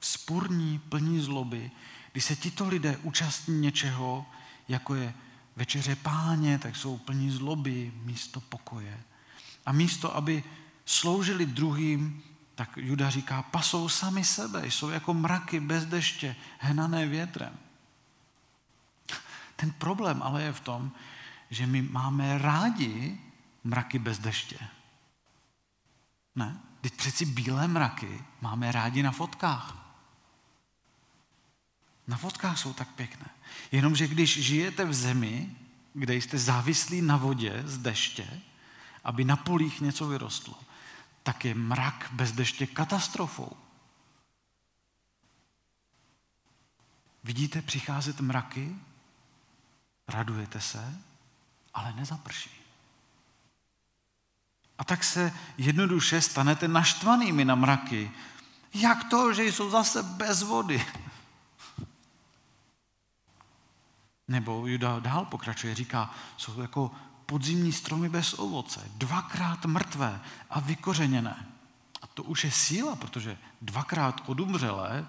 spurní, 0.00 0.78
plní 0.78 1.20
zloby. 1.20 1.70
Když 2.12 2.24
se 2.24 2.36
tito 2.36 2.68
lidé 2.68 2.96
účastní 2.96 3.60
něčeho, 3.60 4.26
jako 4.68 4.94
je 4.94 5.14
večeře 5.58 5.96
páně, 5.96 6.58
tak 6.58 6.76
jsou 6.76 6.98
plní 6.98 7.30
zloby 7.30 7.92
místo 8.02 8.40
pokoje. 8.40 9.00
A 9.66 9.72
místo, 9.72 10.16
aby 10.16 10.44
sloužili 10.84 11.46
druhým, 11.46 12.22
tak 12.54 12.76
Juda 12.76 13.10
říká, 13.10 13.42
pasou 13.42 13.88
sami 13.88 14.24
sebe, 14.24 14.66
jsou 14.66 14.88
jako 14.88 15.14
mraky 15.14 15.60
bez 15.60 15.86
deště, 15.86 16.36
hnané 16.58 17.06
větrem. 17.06 17.58
Ten 19.56 19.70
problém 19.70 20.22
ale 20.22 20.42
je 20.42 20.52
v 20.52 20.60
tom, 20.60 20.92
že 21.50 21.66
my 21.66 21.82
máme 21.82 22.38
rádi 22.38 23.20
mraky 23.64 23.98
bez 23.98 24.18
deště. 24.18 24.58
Ne? 26.36 26.58
Teď 26.80 26.92
přeci 26.94 27.26
bílé 27.26 27.68
mraky 27.68 28.24
máme 28.40 28.72
rádi 28.72 29.02
na 29.02 29.10
fotkách. 29.10 29.77
Na 32.08 32.16
fotkách 32.16 32.58
jsou 32.58 32.72
tak 32.72 32.88
pěkné. 32.88 33.26
Jenomže 33.72 34.08
když 34.08 34.44
žijete 34.44 34.84
v 34.84 34.94
zemi, 34.94 35.56
kde 35.92 36.14
jste 36.14 36.38
závislí 36.38 37.02
na 37.02 37.16
vodě 37.16 37.62
z 37.66 37.78
deště, 37.78 38.40
aby 39.04 39.24
na 39.24 39.36
polích 39.36 39.80
něco 39.80 40.08
vyrostlo, 40.08 40.54
tak 41.22 41.44
je 41.44 41.54
mrak 41.54 42.08
bez 42.12 42.32
deště 42.32 42.66
katastrofou. 42.66 43.56
Vidíte 47.24 47.62
přicházet 47.62 48.20
mraky, 48.20 48.76
radujete 50.08 50.60
se, 50.60 50.98
ale 51.74 51.92
nezaprší. 51.92 52.50
A 54.78 54.84
tak 54.84 55.04
se 55.04 55.32
jednoduše 55.58 56.20
stanete 56.20 56.68
naštvanými 56.68 57.44
na 57.44 57.54
mraky. 57.54 58.10
Jak 58.74 59.04
to, 59.04 59.34
že 59.34 59.44
jsou 59.44 59.70
zase 59.70 60.02
bez 60.02 60.42
vody? 60.42 60.86
Nebo 64.28 64.66
Juda 64.66 64.98
dál 64.98 65.24
pokračuje, 65.24 65.74
říká, 65.74 66.14
jsou 66.36 66.60
jako 66.60 66.90
podzimní 67.26 67.72
stromy 67.72 68.08
bez 68.08 68.34
ovoce, 68.34 68.90
dvakrát 68.96 69.66
mrtvé 69.66 70.20
a 70.50 70.60
vykořeněné. 70.60 71.46
A 72.02 72.06
to 72.06 72.22
už 72.22 72.44
je 72.44 72.50
síla, 72.50 72.96
protože 72.96 73.38
dvakrát 73.62 74.22
odumřelé, 74.26 75.06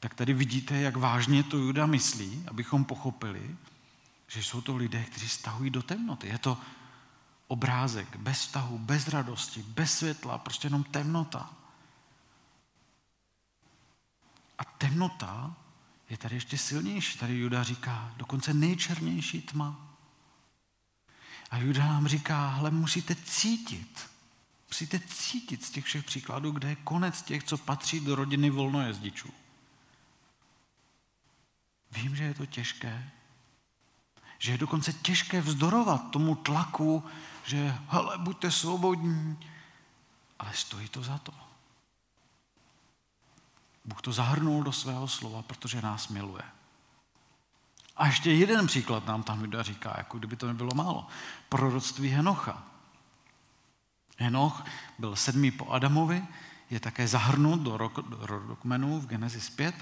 tak 0.00 0.14
tady 0.14 0.32
vidíte, 0.32 0.76
jak 0.76 0.96
vážně 0.96 1.42
to 1.42 1.56
Juda 1.56 1.86
myslí, 1.86 2.44
abychom 2.48 2.84
pochopili, 2.84 3.56
že 4.28 4.42
jsou 4.42 4.60
to 4.60 4.76
lidé, 4.76 5.04
kteří 5.04 5.28
stahují 5.28 5.70
do 5.70 5.82
temnoty. 5.82 6.28
Je 6.28 6.38
to 6.38 6.58
obrázek 7.48 8.16
bez 8.16 8.38
vztahu, 8.38 8.78
bez 8.78 9.08
radosti, 9.08 9.62
bez 9.62 9.98
světla, 9.98 10.38
prostě 10.38 10.66
jenom 10.66 10.84
temnota. 10.84 11.50
A 14.58 14.64
temnota 14.64 15.54
je 16.10 16.16
tady 16.16 16.34
ještě 16.34 16.58
silnější. 16.58 17.18
Tady 17.18 17.38
Juda 17.38 17.62
říká 17.62 18.12
dokonce 18.16 18.54
nejčernější 18.54 19.42
tma. 19.42 19.96
A 21.50 21.58
Juda 21.58 21.86
nám 21.86 22.06
říká, 22.08 22.48
hele, 22.48 22.70
musíte 22.70 23.14
cítit. 23.14 24.10
Musíte 24.68 25.00
cítit 25.00 25.64
z 25.64 25.70
těch 25.70 25.84
všech 25.84 26.04
příkladů, 26.04 26.50
kde 26.50 26.68
je 26.68 26.76
konec 26.76 27.22
těch, 27.22 27.44
co 27.44 27.58
patří 27.58 28.00
do 28.00 28.14
rodiny 28.14 28.50
volnojezdičů. 28.50 29.30
Vím, 31.90 32.16
že 32.16 32.24
je 32.24 32.34
to 32.34 32.46
těžké, 32.46 33.10
že 34.38 34.52
je 34.52 34.58
dokonce 34.58 34.92
těžké 34.92 35.40
vzdorovat 35.40 36.10
tomu 36.10 36.34
tlaku, 36.34 37.04
že 37.44 37.78
hele, 37.88 38.18
buďte 38.18 38.50
svobodní, 38.50 39.38
ale 40.38 40.54
stojí 40.54 40.88
to 40.88 41.02
za 41.02 41.18
to. 41.18 41.45
Bůh 43.86 44.02
to 44.02 44.12
zahrnul 44.12 44.62
do 44.62 44.72
svého 44.72 45.08
slova, 45.08 45.42
protože 45.42 45.82
nás 45.82 46.08
miluje. 46.08 46.42
A 47.96 48.06
ještě 48.06 48.32
jeden 48.32 48.66
příklad 48.66 49.06
nám 49.06 49.22
tam 49.22 49.40
Juda 49.40 49.62
říká, 49.62 49.94
jako 49.98 50.18
kdyby 50.18 50.36
to 50.36 50.46
nebylo 50.46 50.70
málo. 50.74 51.06
Proroctví 51.48 52.08
Henocha. 52.08 52.62
Henoch 54.18 54.64
byl 54.98 55.16
sedmý 55.16 55.50
po 55.50 55.70
Adamovi, 55.70 56.26
je 56.70 56.80
také 56.80 57.08
zahrnut 57.08 57.60
do 57.60 57.76
rodokmenů 58.20 59.00
v 59.00 59.06
Genesis 59.06 59.50
5. 59.50 59.74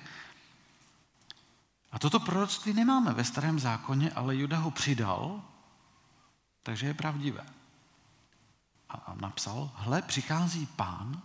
A 1.93 1.99
toto 1.99 2.21
proroctví 2.21 2.73
nemáme 2.73 3.13
ve 3.13 3.25
starém 3.25 3.59
zákoně, 3.59 4.11
ale 4.11 4.37
Juda 4.37 4.59
ho 4.59 4.71
přidal, 4.71 5.43
takže 6.63 6.87
je 6.87 6.95
pravdivé. 6.95 7.47
A 8.91 9.15
napsal, 9.21 9.71
hle, 9.75 10.03
přichází 10.03 10.67
pán 10.67 11.23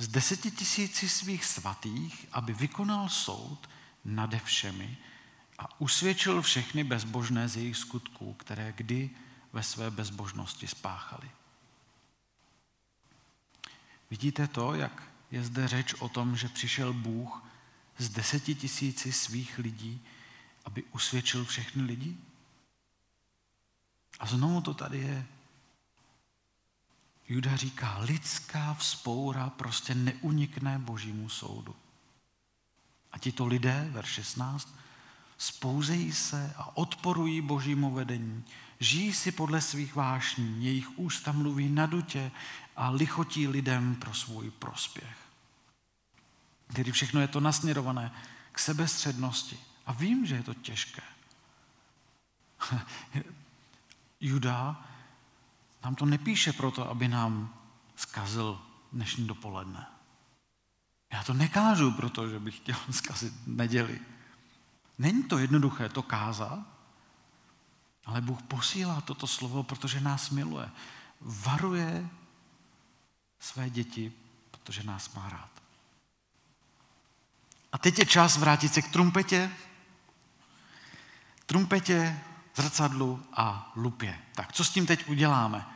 z 0.00 0.08
deseti 0.08 0.50
tisíci 0.50 1.08
svých 1.08 1.44
svatých, 1.44 2.26
aby 2.32 2.52
vykonal 2.52 3.08
soud 3.08 3.68
nade 4.04 4.38
všemi 4.38 4.96
a 5.58 5.80
usvědčil 5.80 6.42
všechny 6.42 6.84
bezbožné 6.84 7.48
z 7.48 7.56
jejich 7.56 7.76
skutků, 7.76 8.32
které 8.32 8.72
kdy 8.72 9.10
ve 9.52 9.62
své 9.62 9.90
bezbožnosti 9.90 10.66
spáchali. 10.66 11.30
Vidíte 14.10 14.48
to, 14.48 14.74
jak 14.74 15.02
je 15.30 15.44
zde 15.44 15.68
řeč 15.68 15.94
o 15.94 16.08
tom, 16.08 16.36
že 16.36 16.48
přišel 16.48 16.92
Bůh 16.92 17.44
z 17.98 18.08
deseti 18.08 18.54
tisíci 18.54 19.12
svých 19.12 19.58
lidí, 19.58 20.00
aby 20.64 20.82
usvědčil 20.82 21.44
všechny 21.44 21.82
lidi? 21.82 22.16
A 24.20 24.26
znovu 24.26 24.60
to 24.60 24.74
tady 24.74 24.98
je. 24.98 25.26
Juda 27.30 27.56
říká, 27.56 27.98
lidská 27.98 28.74
vzpoura 28.74 29.50
prostě 29.50 29.94
neunikne 29.94 30.78
božímu 30.78 31.28
soudu. 31.28 31.76
A 33.12 33.18
tito 33.18 33.46
lidé, 33.46 33.88
ver 33.90 34.04
16, 34.04 34.74
spouzejí 35.38 36.12
se 36.12 36.54
a 36.56 36.76
odporují 36.76 37.40
božímu 37.40 37.90
vedení. 37.90 38.44
Žijí 38.80 39.12
si 39.12 39.32
podle 39.32 39.60
svých 39.60 39.94
vášní, 39.94 40.64
jejich 40.64 40.98
ústa 40.98 41.32
mluví 41.32 41.68
nadutě 41.68 42.30
a 42.76 42.90
lichotí 42.90 43.48
lidem 43.48 43.96
pro 43.96 44.14
svůj 44.14 44.50
prospěch. 44.50 45.16
Tedy 46.74 46.92
všechno 46.92 47.20
je 47.20 47.28
to 47.28 47.40
nasměrované 47.40 48.12
k 48.52 48.58
sebestřednosti. 48.58 49.58
A 49.86 49.92
vím, 49.92 50.26
že 50.26 50.34
je 50.34 50.42
to 50.42 50.54
těžké. 50.54 51.02
Juda 54.20 54.89
nám 55.84 55.94
to 55.94 56.06
nepíše 56.06 56.52
proto, 56.52 56.90
aby 56.90 57.08
nám 57.08 57.54
zkazil 57.96 58.60
dnešní 58.92 59.26
dopoledne. 59.26 59.86
Já 61.12 61.24
to 61.24 61.34
nekážu 61.34 61.92
proto, 61.92 62.28
že 62.28 62.38
bych 62.38 62.56
chtěl 62.56 62.76
zkazit 62.90 63.32
neděli. 63.46 64.00
Není 64.98 65.22
to 65.22 65.38
jednoduché 65.38 65.88
to 65.88 66.02
kázat, 66.02 66.58
ale 68.06 68.20
Bůh 68.20 68.42
posílá 68.42 69.00
toto 69.00 69.26
slovo, 69.26 69.62
protože 69.62 70.00
nás 70.00 70.30
miluje. 70.30 70.70
Varuje 71.20 72.08
své 73.38 73.70
děti, 73.70 74.12
protože 74.50 74.82
nás 74.82 75.14
má 75.14 75.28
rád. 75.28 75.50
A 77.72 77.78
teď 77.78 77.98
je 77.98 78.06
čas 78.06 78.36
vrátit 78.36 78.74
se 78.74 78.82
k 78.82 78.92
trumpetě. 78.92 79.52
Trumpetě, 81.46 82.20
zrcadlu 82.56 83.22
a 83.32 83.72
lupě. 83.76 84.18
Tak 84.34 84.52
co 84.52 84.64
s 84.64 84.70
tím 84.70 84.86
teď 84.86 85.08
uděláme? 85.08 85.66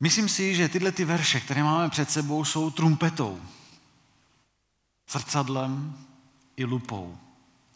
Myslím 0.00 0.28
si, 0.28 0.54
že 0.54 0.68
tyhle 0.68 0.92
ty 0.92 1.04
verše, 1.04 1.40
které 1.40 1.62
máme 1.62 1.90
před 1.90 2.10
sebou, 2.10 2.44
jsou 2.44 2.70
trumpetou, 2.70 3.42
zrcadlem 5.10 5.98
i 6.56 6.64
lupou. 6.64 7.18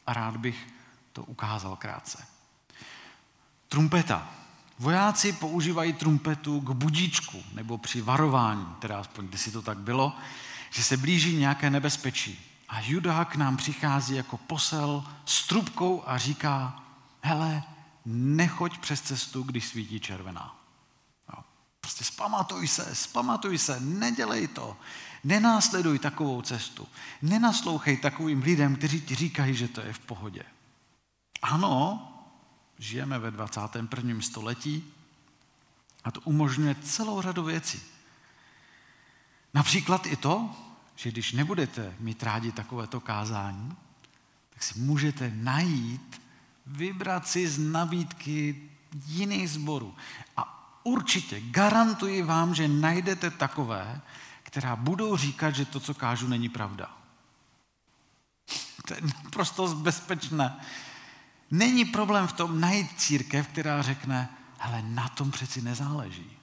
A 0.07 0.13
rád 0.13 0.37
bych 0.37 0.67
to 1.13 1.25
ukázal 1.25 1.77
krátce. 1.77 2.27
Trumpeta. 3.69 4.31
Vojáci 4.79 5.33
používají 5.33 5.93
trumpetu 5.93 6.61
k 6.61 6.71
budíčku 6.71 7.43
nebo 7.53 7.79
při 7.79 8.01
varování, 8.01 8.67
teda 8.79 9.01
aspoň 9.01 9.27
kdysi 9.27 9.51
to 9.51 9.63
tak 9.63 9.79
bylo, 9.79 10.17
že 10.71 10.85
se 10.85 10.97
blíží 10.97 11.37
nějaké 11.37 11.71
nebezpečí. 11.71 12.52
A 12.73 12.81
Juda 12.81 13.25
k 13.25 13.37
nám 13.37 13.57
přichází 13.57 14.15
jako 14.15 14.37
posel 14.37 15.05
s 15.25 15.47
trubkou 15.47 16.03
a 16.07 16.19
říká, 16.19 16.83
hele, 17.21 17.63
nechoď 18.07 18.79
přes 18.79 19.01
cestu, 19.01 19.43
když 19.43 19.67
svítí 19.67 20.01
červená. 20.01 20.57
Jo. 21.29 21.45
Prostě 21.81 22.05
spamatuj 22.05 22.69
se, 22.69 22.95
spamatuj 22.95 23.59
se, 23.59 23.81
nedělej 23.81 24.49
to. 24.49 24.77
Nenásleduj 25.25 25.99
takovou 25.99 26.43
cestu. 26.43 26.89
Nenaslouchej 27.23 27.97
takovým 27.97 28.43
lidem, 28.43 28.77
kteří 28.77 29.01
ti 29.01 29.15
říkají, 29.15 29.55
že 29.55 29.69
to 29.69 29.81
je 29.81 29.93
v 29.93 29.99
pohodě. 29.99 30.43
Ano, 31.43 32.09
žijeme 32.79 33.19
ve 33.19 33.31
21. 33.31 34.21
století 34.21 34.85
a 36.05 36.11
to 36.11 36.21
umožňuje 36.21 36.75
celou 36.75 37.23
řadu 37.23 37.45
věcí. 37.45 37.83
Například 39.55 40.07
i 40.07 40.17
to, 40.17 40.51
že 41.03 41.11
když 41.11 41.33
nebudete 41.33 41.95
mít 42.01 42.23
rádi 42.23 42.53
takovéto 42.53 43.01
kázání, 43.01 43.77
tak 44.51 44.63
si 44.63 44.79
můžete 44.79 45.33
najít, 45.35 46.23
vybrat 46.67 47.27
si 47.29 47.49
z 47.49 47.59
nabídky 47.59 48.63
jiných 49.07 49.51
sborů. 49.51 49.95
A 50.37 50.43
určitě 50.85 51.41
garantuji 51.41 52.23
vám, 52.23 52.55
že 52.55 52.69
najdete 52.69 53.31
takové, 53.31 54.01
která 54.43 54.77
budou 54.77 55.17
říkat, 55.17 55.51
že 55.51 55.65
to, 55.65 55.81
co 55.81 55.95
kážu, 55.95 56.29
není 56.29 56.49
pravda. 56.49 56.91
To 58.87 58.95
je 58.95 59.01
naprosto 59.03 59.75
bezpečné. 59.75 60.57
Není 61.51 61.85
problém 61.85 62.27
v 62.27 62.33
tom 62.33 62.61
najít 62.61 63.01
církev, 63.01 63.49
která 63.49 63.83
řekne, 63.83 64.29
ale 64.61 64.83
na 64.83 65.09
tom 65.09 65.31
přeci 65.31 65.63
nezáleží. 65.63 66.42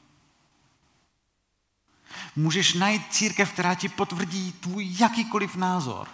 Můžeš 2.36 2.74
najít 2.74 3.14
církev, 3.14 3.52
která 3.52 3.76
ti 3.76 3.90
potvrdí 3.90 4.52
tvůj 4.52 4.96
jakýkoliv 5.00 5.56
názor. 5.56 6.08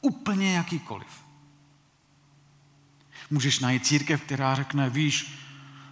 Úplně 0.00 0.56
jakýkoliv. 0.56 1.24
Můžeš 3.30 3.58
najít 3.58 3.86
církev, 3.86 4.22
která 4.22 4.54
řekne, 4.54 4.90
víš, 4.90 5.38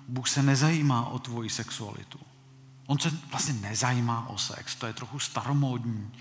Bůh 0.08 0.28
se 0.28 0.42
nezajímá 0.42 1.06
o 1.06 1.18
tvoji 1.18 1.50
sexualitu. 1.50 2.20
On 2.86 2.98
se 2.98 3.10
vlastně 3.30 3.54
nezajímá 3.54 4.28
o 4.28 4.38
sex, 4.38 4.76
to 4.76 4.86
je 4.86 4.92
trochu 4.92 5.18
staromódní. 5.18 6.12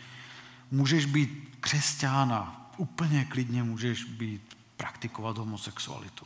Můžeš 0.71 1.05
být 1.05 1.57
křesťána, 1.59 2.71
úplně 2.77 3.25
klidně 3.25 3.63
můžeš 3.63 4.03
být, 4.03 4.57
praktikovat 4.77 5.37
homosexualitu. 5.37 6.25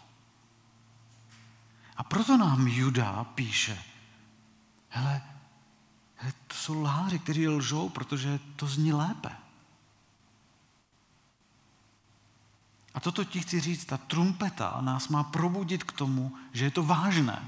A 1.98 2.04
proto 2.04 2.38
nám 2.38 2.68
Juda 2.68 3.24
píše, 3.24 3.84
hele, 4.90 5.22
to 6.48 6.56
jsou 6.56 6.82
lháři, 6.82 7.20
kteří 7.20 7.48
lžou, 7.48 7.90
protože 7.90 8.40
to 8.56 8.68
zní 8.68 8.94
lépe. 8.94 9.32
A 12.94 13.00
toto 13.00 13.24
ti 13.24 13.40
chci 13.40 13.60
říct, 13.60 13.86
ta 13.86 13.98
trumpeta 13.98 14.78
nás 14.82 15.08
má 15.08 15.24
probudit 15.24 15.84
k 15.84 15.92
tomu, 15.92 16.36
že 16.54 16.66
je 16.66 16.72
to 16.72 16.84
vážné. 16.84 17.48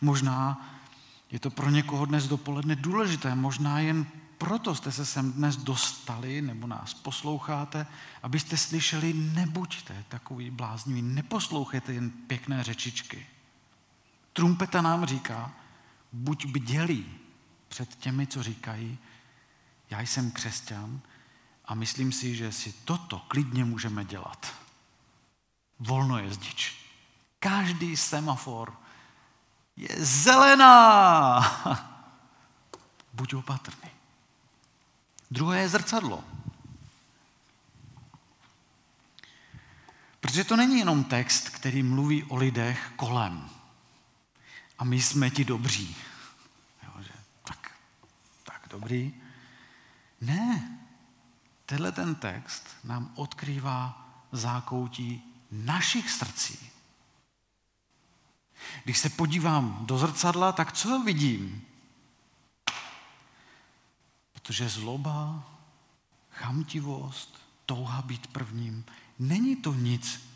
Možná 0.00 0.68
je 1.30 1.38
to 1.38 1.50
pro 1.50 1.70
někoho 1.70 2.06
dnes 2.06 2.28
dopoledne 2.28 2.76
důležité, 2.76 3.34
možná 3.34 3.78
jen 3.78 4.06
proto 4.38 4.74
jste 4.74 4.92
se 4.92 5.06
sem 5.06 5.32
dnes 5.32 5.56
dostali, 5.56 6.42
nebo 6.42 6.66
nás 6.66 6.94
posloucháte, 6.94 7.86
abyste 8.22 8.56
slyšeli, 8.56 9.12
nebuďte 9.12 10.04
takový 10.08 10.50
bláznivý, 10.50 11.02
neposlouchejte 11.02 11.92
jen 11.92 12.10
pěkné 12.10 12.62
řečičky. 12.62 13.26
Trumpeta 14.32 14.82
nám 14.82 15.06
říká, 15.06 15.52
buď 16.12 16.46
bdělí 16.46 17.14
před 17.68 17.94
těmi, 17.94 18.26
co 18.26 18.42
říkají, 18.42 18.98
já 19.90 20.00
jsem 20.00 20.30
křesťan 20.30 21.00
a 21.64 21.74
myslím 21.74 22.12
si, 22.12 22.36
že 22.36 22.52
si 22.52 22.72
toto 22.72 23.18
klidně 23.18 23.64
můžeme 23.64 24.04
dělat. 24.04 24.54
Volno 25.78 26.18
jezdič. 26.18 26.76
Každý 27.38 27.96
semafor 27.96 28.76
je 29.76 29.88
zelená. 29.98 31.40
Buď 33.12 33.34
opatrný. 33.34 33.90
Druhé 35.30 35.60
je 35.60 35.68
zrcadlo. 35.68 36.24
Protože 40.20 40.44
to 40.44 40.56
není 40.56 40.78
jenom 40.78 41.04
text, 41.04 41.48
který 41.48 41.82
mluví 41.82 42.24
o 42.24 42.36
lidech 42.36 42.92
kolem. 42.96 43.50
A 44.82 44.84
my 44.84 45.02
jsme 45.02 45.30
ti 45.30 45.44
dobří. 45.44 45.96
Jo, 46.82 47.02
že 47.02 47.12
tak, 47.42 47.72
tak 48.44 48.66
dobrý. 48.70 49.14
Ne. 50.20 50.78
Tenhle 51.66 51.92
ten 51.92 52.14
text 52.14 52.68
nám 52.84 53.12
odkrývá 53.14 54.08
zákoutí 54.32 55.22
našich 55.50 56.10
srdcí. 56.10 56.70
Když 58.84 58.98
se 58.98 59.10
podívám 59.10 59.86
do 59.86 59.98
zrcadla, 59.98 60.52
tak 60.52 60.72
co 60.72 61.02
vidím? 61.02 61.62
Protože 64.32 64.68
zloba, 64.68 65.44
chamtivost, 66.30 67.38
touha 67.66 68.02
být 68.02 68.26
prvním, 68.26 68.84
není 69.18 69.56
to 69.56 69.74
nic, 69.74 70.28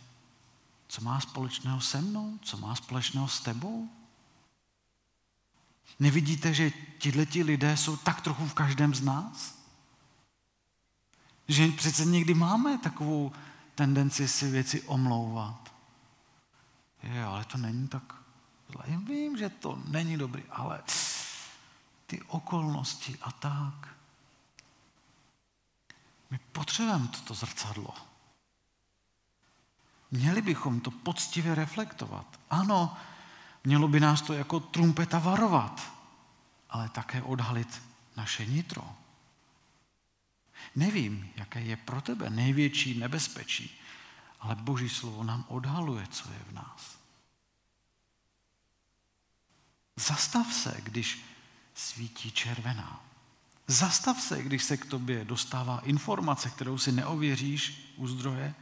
co 0.89 1.01
má 1.01 1.21
společného 1.21 1.81
se 1.81 2.01
mnou, 2.01 2.39
co 2.43 2.57
má 2.57 2.75
společného 2.75 3.29
s 3.29 3.41
tebou. 3.41 3.91
Nevidíte, 5.99 6.55
že 6.55 6.73
tihleti 6.99 7.43
lidé 7.43 7.77
jsou 7.77 7.97
tak 7.97 8.21
trochu 8.21 8.47
v 8.47 8.55
každém 8.55 8.95
z 8.95 9.03
nás? 9.03 9.59
Že 11.49 11.69
přece 11.69 12.05
někdy 12.05 12.35
máme 12.35 12.79
takovou 12.79 13.33
tendenci 13.75 14.29
si 14.29 14.51
věci 14.51 14.83
omlouvat. 14.83 15.73
Je, 17.03 17.25
ale 17.25 17.45
to 17.45 17.59
není 17.59 17.89
tak 17.89 18.15
zlé. 18.73 18.85
Vím, 18.99 19.37
že 19.37 19.49
to 19.49 19.83
není 19.89 20.17
dobrý, 20.17 20.43
ale 20.51 20.83
ty 22.07 22.23
okolnosti 22.23 23.19
a 23.23 23.33
tak. 23.33 23.89
My 26.31 26.39
potřebujeme 26.53 27.09
toto 27.09 27.35
zrcadlo. 27.35 27.95
Měli 30.11 30.43
bychom 30.43 30.81
to 30.81 30.91
poctivě 30.91 31.55
reflektovat. 31.55 32.41
Ano, 32.51 32.97
mělo 33.67 33.89
by 33.89 34.01
nás 34.01 34.23
to 34.23 34.33
jako 34.33 34.61
trumpeta 34.61 35.19
varovat, 35.19 35.93
ale 36.71 36.89
také 36.89 37.23
odhalit 37.23 37.83
naše 38.17 38.47
nitro. 38.47 38.97
Nevím, 40.75 41.31
jaké 41.37 41.61
je 41.61 41.77
pro 41.77 42.01
tebe 42.01 42.31
největší 42.31 42.99
nebezpečí, 42.99 43.81
ale 44.41 44.55
Boží 44.55 44.89
slovo 44.89 45.25
nám 45.25 45.45
odhaluje, 45.49 46.07
co 46.07 46.33
je 46.33 46.39
v 46.49 46.53
nás. 46.53 46.99
Zastav 49.97 50.53
se, 50.55 50.77
když 50.83 51.25
svítí 51.75 52.31
červená. 52.31 53.01
Zastav 53.67 54.21
se, 54.21 54.43
když 54.43 54.65
se 54.65 54.77
k 54.77 54.87
tobě 54.87 55.25
dostává 55.25 55.81
informace, 55.81 56.51
kterou 56.51 56.79
si 56.79 56.93
neověříš 56.93 57.93
u 57.97 58.09
zdroje 58.09 58.55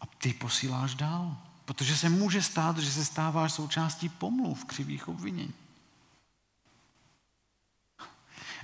a 0.00 0.06
ty 0.06 0.32
posíláš 0.32 0.94
dál. 0.94 1.53
Protože 1.64 1.96
se 1.96 2.08
může 2.08 2.42
stát, 2.42 2.78
že 2.78 2.92
se 2.92 3.04
stáváš 3.04 3.52
součástí 3.52 4.08
pomluv, 4.08 4.64
křivých 4.64 5.08
obvinění. 5.08 5.54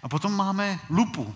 A 0.02 0.08
potom 0.08 0.32
máme 0.32 0.80
lupu. 0.90 1.34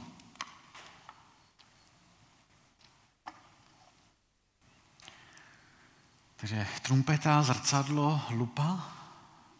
Takže 6.36 6.66
trumpeta, 6.82 7.42
zrcadlo, 7.42 8.22
lupa. 8.30 8.90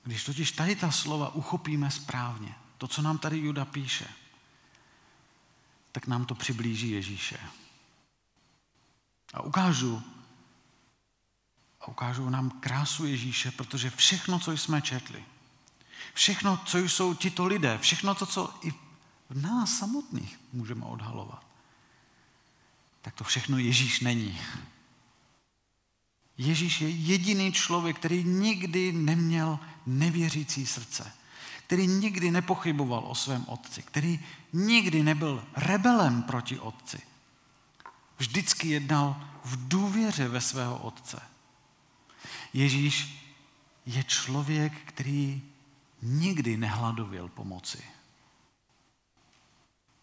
Když 0.02 0.24
totiž 0.24 0.52
tady 0.52 0.76
ta 0.76 0.90
slova 0.90 1.34
uchopíme 1.34 1.90
správně, 1.90 2.54
to, 2.78 2.88
co 2.88 3.02
nám 3.02 3.18
tady 3.18 3.38
Juda 3.38 3.64
píše, 3.64 4.08
tak 5.92 6.06
nám 6.06 6.24
to 6.24 6.34
přiblíží 6.34 6.90
Ježíše. 6.90 7.40
A 9.34 9.42
ukážu, 9.42 10.02
a 11.84 11.88
ukážu 11.88 12.30
nám 12.30 12.50
krásu 12.50 13.06
Ježíše, 13.06 13.50
protože 13.50 13.90
všechno, 13.90 14.38
co 14.38 14.52
jsme 14.52 14.82
četli, 14.82 15.24
všechno, 16.14 16.60
co 16.64 16.78
jsou 16.78 17.14
tito 17.14 17.46
lidé, 17.46 17.78
všechno 17.78 18.14
to, 18.14 18.26
co 18.26 18.54
i 18.62 18.70
v 19.30 19.42
nás 19.42 19.78
samotných 19.78 20.40
můžeme 20.52 20.84
odhalovat, 20.84 21.46
tak 23.02 23.14
to 23.14 23.24
všechno 23.24 23.58
Ježíš 23.58 24.00
není. 24.00 24.40
Ježíš 26.38 26.80
je 26.80 26.88
jediný 26.88 27.52
člověk, 27.52 27.96
který 27.96 28.24
nikdy 28.24 28.92
neměl 28.92 29.58
nevěřící 29.86 30.66
srdce, 30.66 31.12
který 31.66 31.86
nikdy 31.86 32.30
nepochyboval 32.30 33.04
o 33.06 33.14
svém 33.14 33.44
otci, 33.48 33.82
který 33.82 34.20
nikdy 34.52 35.02
nebyl 35.02 35.44
rebelem 35.56 36.22
proti 36.22 36.58
otci. 36.58 37.00
Vždycky 38.18 38.68
jednal 38.68 39.20
v 39.44 39.68
důvěře 39.68 40.28
ve 40.28 40.40
svého 40.40 40.78
otce. 40.78 41.33
Ježíš 42.52 43.24
je 43.86 44.04
člověk, 44.04 44.72
který 44.84 45.42
nikdy 46.02 46.56
nehladověl 46.56 47.28
pomoci. 47.28 47.84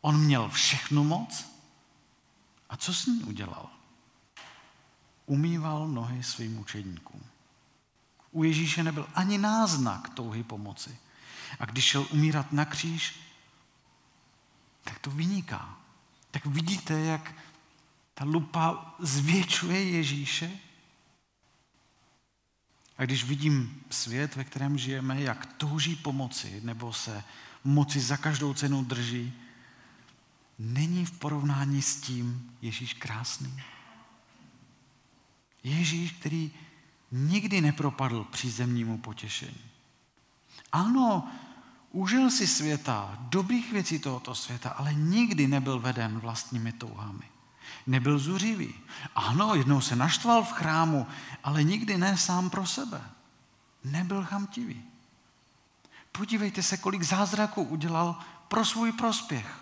On 0.01 0.19
měl 0.19 0.49
všechnu 0.49 1.03
moc 1.03 1.45
a 2.69 2.77
co 2.77 2.93
s 2.93 3.05
ní 3.05 3.23
udělal? 3.23 3.69
Umýval 5.25 5.87
nohy 5.87 6.23
svým 6.23 6.59
učedníkům. 6.59 7.23
U 8.31 8.43
Ježíše 8.43 8.83
nebyl 8.83 9.07
ani 9.15 9.37
náznak 9.37 10.09
touhy 10.09 10.43
pomoci. 10.43 10.97
A 11.59 11.65
když 11.65 11.85
šel 11.85 12.07
umírat 12.11 12.51
na 12.51 12.65
kříž, 12.65 13.19
tak 14.83 14.99
to 14.99 15.11
vyniká. 15.11 15.77
Tak 16.31 16.45
vidíte, 16.45 16.99
jak 16.99 17.35
ta 18.13 18.23
lupa 18.25 18.95
zvětšuje 18.99 19.83
Ježíše? 19.83 20.51
A 23.01 23.05
když 23.05 23.23
vidím 23.23 23.81
svět, 23.89 24.35
ve 24.35 24.43
kterém 24.43 24.77
žijeme, 24.77 25.21
jak 25.21 25.45
touží 25.45 25.95
pomoci, 25.95 26.61
nebo 26.63 26.93
se 26.93 27.23
moci 27.63 27.99
za 27.99 28.17
každou 28.17 28.53
cenu 28.53 28.83
drží, 28.83 29.33
není 30.59 31.05
v 31.05 31.11
porovnání 31.11 31.81
s 31.81 32.01
tím 32.01 32.51
Ježíš 32.61 32.93
krásný. 32.93 33.63
Ježíš, 35.63 36.11
který 36.11 36.51
nikdy 37.11 37.61
nepropadl 37.61 38.23
přízemnímu 38.23 38.97
potěšení. 38.97 39.61
Ano, 40.71 41.31
užil 41.91 42.31
si 42.31 42.47
světa, 42.47 43.17
dobrých 43.19 43.71
věcí 43.71 43.99
tohoto 43.99 44.35
světa, 44.35 44.69
ale 44.69 44.93
nikdy 44.93 45.47
nebyl 45.47 45.79
veden 45.79 46.19
vlastními 46.19 46.71
touhami. 46.71 47.25
Nebyl 47.87 48.19
zuřivý. 48.19 48.73
Ano, 49.15 49.55
jednou 49.55 49.81
se 49.81 49.95
naštval 49.95 50.43
v 50.43 50.51
chrámu, 50.51 51.07
ale 51.43 51.63
nikdy 51.63 51.97
ne 51.97 52.17
sám 52.17 52.49
pro 52.49 52.65
sebe. 52.65 53.01
Nebyl 53.83 54.23
chamtivý. 54.23 54.83
Podívejte 56.11 56.63
se, 56.63 56.77
kolik 56.77 57.03
zázraků 57.03 57.63
udělal 57.63 58.19
pro 58.47 58.65
svůj 58.65 58.91
prospěch. 58.91 59.59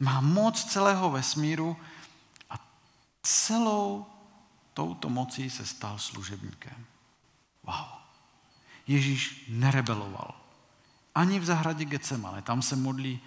Má 0.00 0.20
moc 0.20 0.64
celého 0.64 1.10
vesmíru 1.10 1.76
a 2.50 2.54
celou 3.22 4.06
touto 4.74 5.10
mocí 5.10 5.50
se 5.50 5.66
stal 5.66 5.98
služebníkem. 5.98 6.86
Wow. 7.62 7.86
Ježíš 8.86 9.44
nerebeloval. 9.48 10.34
Ani 11.14 11.38
v 11.38 11.44
zahradě 11.44 11.84
Getsemane. 11.84 12.42
Tam 12.42 12.62
se 12.62 12.76
modlí, 12.76 13.20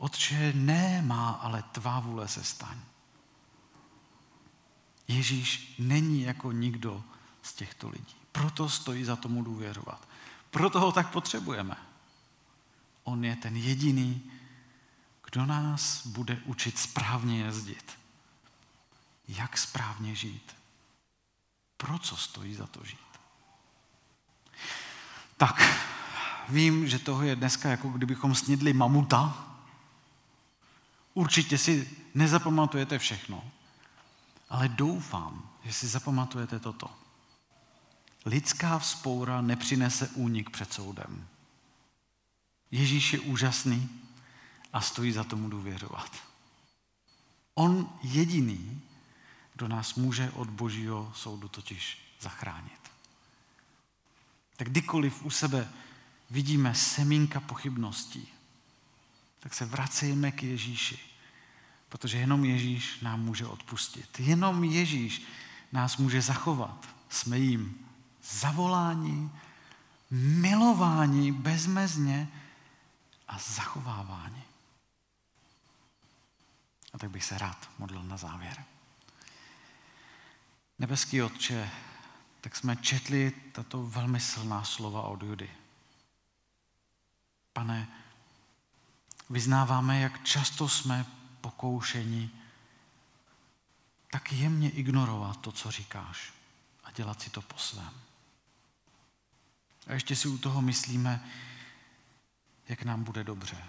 Otče, 0.00 0.52
ne 0.52 1.02
má, 1.02 1.30
ale 1.30 1.62
tvá 1.62 2.00
vůle 2.00 2.28
se 2.28 2.44
staň. 2.44 2.78
Ježíš 5.08 5.74
není 5.78 6.22
jako 6.22 6.52
nikdo 6.52 7.04
z 7.42 7.52
těchto 7.52 7.88
lidí. 7.88 8.14
Proto 8.32 8.68
stojí 8.68 9.04
za 9.04 9.16
tomu 9.16 9.42
důvěřovat. 9.42 10.08
Proto 10.50 10.80
ho 10.80 10.92
tak 10.92 11.12
potřebujeme. 11.12 11.76
On 13.04 13.24
je 13.24 13.36
ten 13.36 13.56
jediný, 13.56 14.30
kdo 15.24 15.46
nás 15.46 16.06
bude 16.06 16.40
učit 16.44 16.78
správně 16.78 17.42
jezdit. 17.42 17.98
Jak 19.28 19.58
správně 19.58 20.14
žít. 20.14 20.56
Pro 21.76 21.98
co 21.98 22.16
stojí 22.16 22.54
za 22.54 22.66
to 22.66 22.84
žít. 22.84 23.20
Tak, 25.36 25.62
vím, 26.48 26.88
že 26.88 26.98
toho 26.98 27.22
je 27.22 27.36
dneska 27.36 27.68
jako 27.68 27.88
kdybychom 27.88 28.34
snědli 28.34 28.72
mamuta. 28.72 29.49
Určitě 31.14 31.58
si 31.58 31.90
nezapamatujete 32.14 32.98
všechno, 32.98 33.50
ale 34.48 34.68
doufám, 34.68 35.50
že 35.64 35.72
si 35.72 35.86
zapamatujete 35.86 36.58
toto. 36.58 36.90
Lidská 38.26 38.78
vzpoura 38.78 39.40
nepřinese 39.40 40.08
únik 40.08 40.50
před 40.50 40.72
soudem. 40.72 41.28
Ježíš 42.70 43.12
je 43.12 43.20
úžasný 43.20 43.88
a 44.72 44.80
stojí 44.80 45.12
za 45.12 45.24
tomu 45.24 45.48
důvěřovat. 45.48 46.10
On 47.54 47.92
jediný, 48.02 48.82
kdo 49.54 49.68
nás 49.68 49.94
může 49.94 50.30
od 50.30 50.50
božího 50.50 51.12
soudu 51.16 51.48
totiž 51.48 51.98
zachránit. 52.20 52.80
Tak 54.56 54.68
kdykoliv 54.68 55.24
u 55.24 55.30
sebe 55.30 55.68
vidíme 56.30 56.74
semínka 56.74 57.40
pochybností, 57.40 58.28
tak 59.40 59.54
se 59.54 59.64
vracejme 59.64 60.32
k 60.32 60.42
Ježíši, 60.42 60.98
protože 61.88 62.18
jenom 62.18 62.44
Ježíš 62.44 63.00
nám 63.00 63.20
může 63.24 63.46
odpustit. 63.46 64.20
Jenom 64.20 64.64
Ježíš 64.64 65.22
nás 65.72 65.96
může 65.96 66.22
zachovat. 66.22 66.88
Jsme 67.08 67.38
jim 67.38 67.86
zavolání, 68.22 69.32
milování 70.10 71.32
bezmezně 71.32 72.28
a 73.28 73.38
zachovávání. 73.38 74.42
A 76.92 76.98
tak 76.98 77.10
bych 77.10 77.24
se 77.24 77.38
rád 77.38 77.70
modlil 77.78 78.02
na 78.02 78.16
závěr. 78.16 78.64
Nebeský 80.78 81.22
Otče, 81.22 81.70
tak 82.40 82.56
jsme 82.56 82.76
četli 82.76 83.32
tato 83.52 83.82
velmi 83.82 84.20
silná 84.20 84.64
slova 84.64 85.02
od 85.02 85.22
Judy. 85.22 85.50
Pane, 87.52 87.88
vyznáváme, 89.30 90.00
jak 90.00 90.24
často 90.24 90.68
jsme 90.68 91.06
pokoušeni 91.40 92.30
tak 94.10 94.32
jemně 94.32 94.70
ignorovat 94.70 95.40
to, 95.40 95.52
co 95.52 95.70
říkáš 95.70 96.32
a 96.84 96.90
dělat 96.90 97.22
si 97.22 97.30
to 97.30 97.42
po 97.42 97.58
svém. 97.58 97.92
A 99.86 99.92
ještě 99.92 100.16
si 100.16 100.28
u 100.28 100.38
toho 100.38 100.62
myslíme, 100.62 101.30
jak 102.68 102.82
nám 102.82 103.04
bude 103.04 103.24
dobře. 103.24 103.64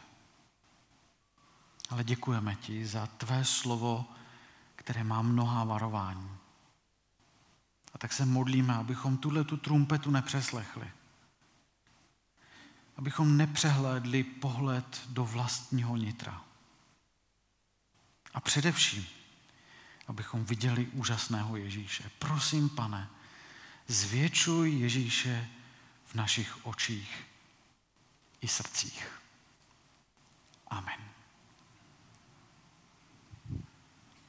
Ale 1.90 2.04
děkujeme 2.04 2.56
ti 2.56 2.86
za 2.86 3.08
tvé 3.08 3.46
slovo, 3.46 4.06
které 4.76 5.04
má 5.04 5.22
mnohá 5.22 5.64
varování. 5.64 6.38
A 7.94 7.98
tak 7.98 8.14
se 8.14 8.26
modlíme, 8.26 8.76
abychom 8.76 9.18
tuhle 9.18 9.44
tu 9.44 9.58
trumpetu 9.58 10.12
nepřeslechli. 10.12 10.92
Abychom 13.02 13.38
nepřehlédli 13.38 14.24
pohled 14.24 15.02
do 15.10 15.26
vlastního 15.26 15.98
nitra. 15.98 16.42
A 18.34 18.40
především, 18.42 19.06
abychom 20.08 20.46
viděli 20.46 20.88
úžasného 20.88 21.58
Ježíše. 21.58 22.12
Prosím, 22.20 22.70
pane, 22.70 23.10
zvětšuj 23.88 24.72
Ježíše 24.72 25.50
v 26.06 26.16
našich 26.16 26.66
očích 26.66 27.26
i 28.42 28.48
srdcích. 28.48 29.22
Amen. 30.68 31.11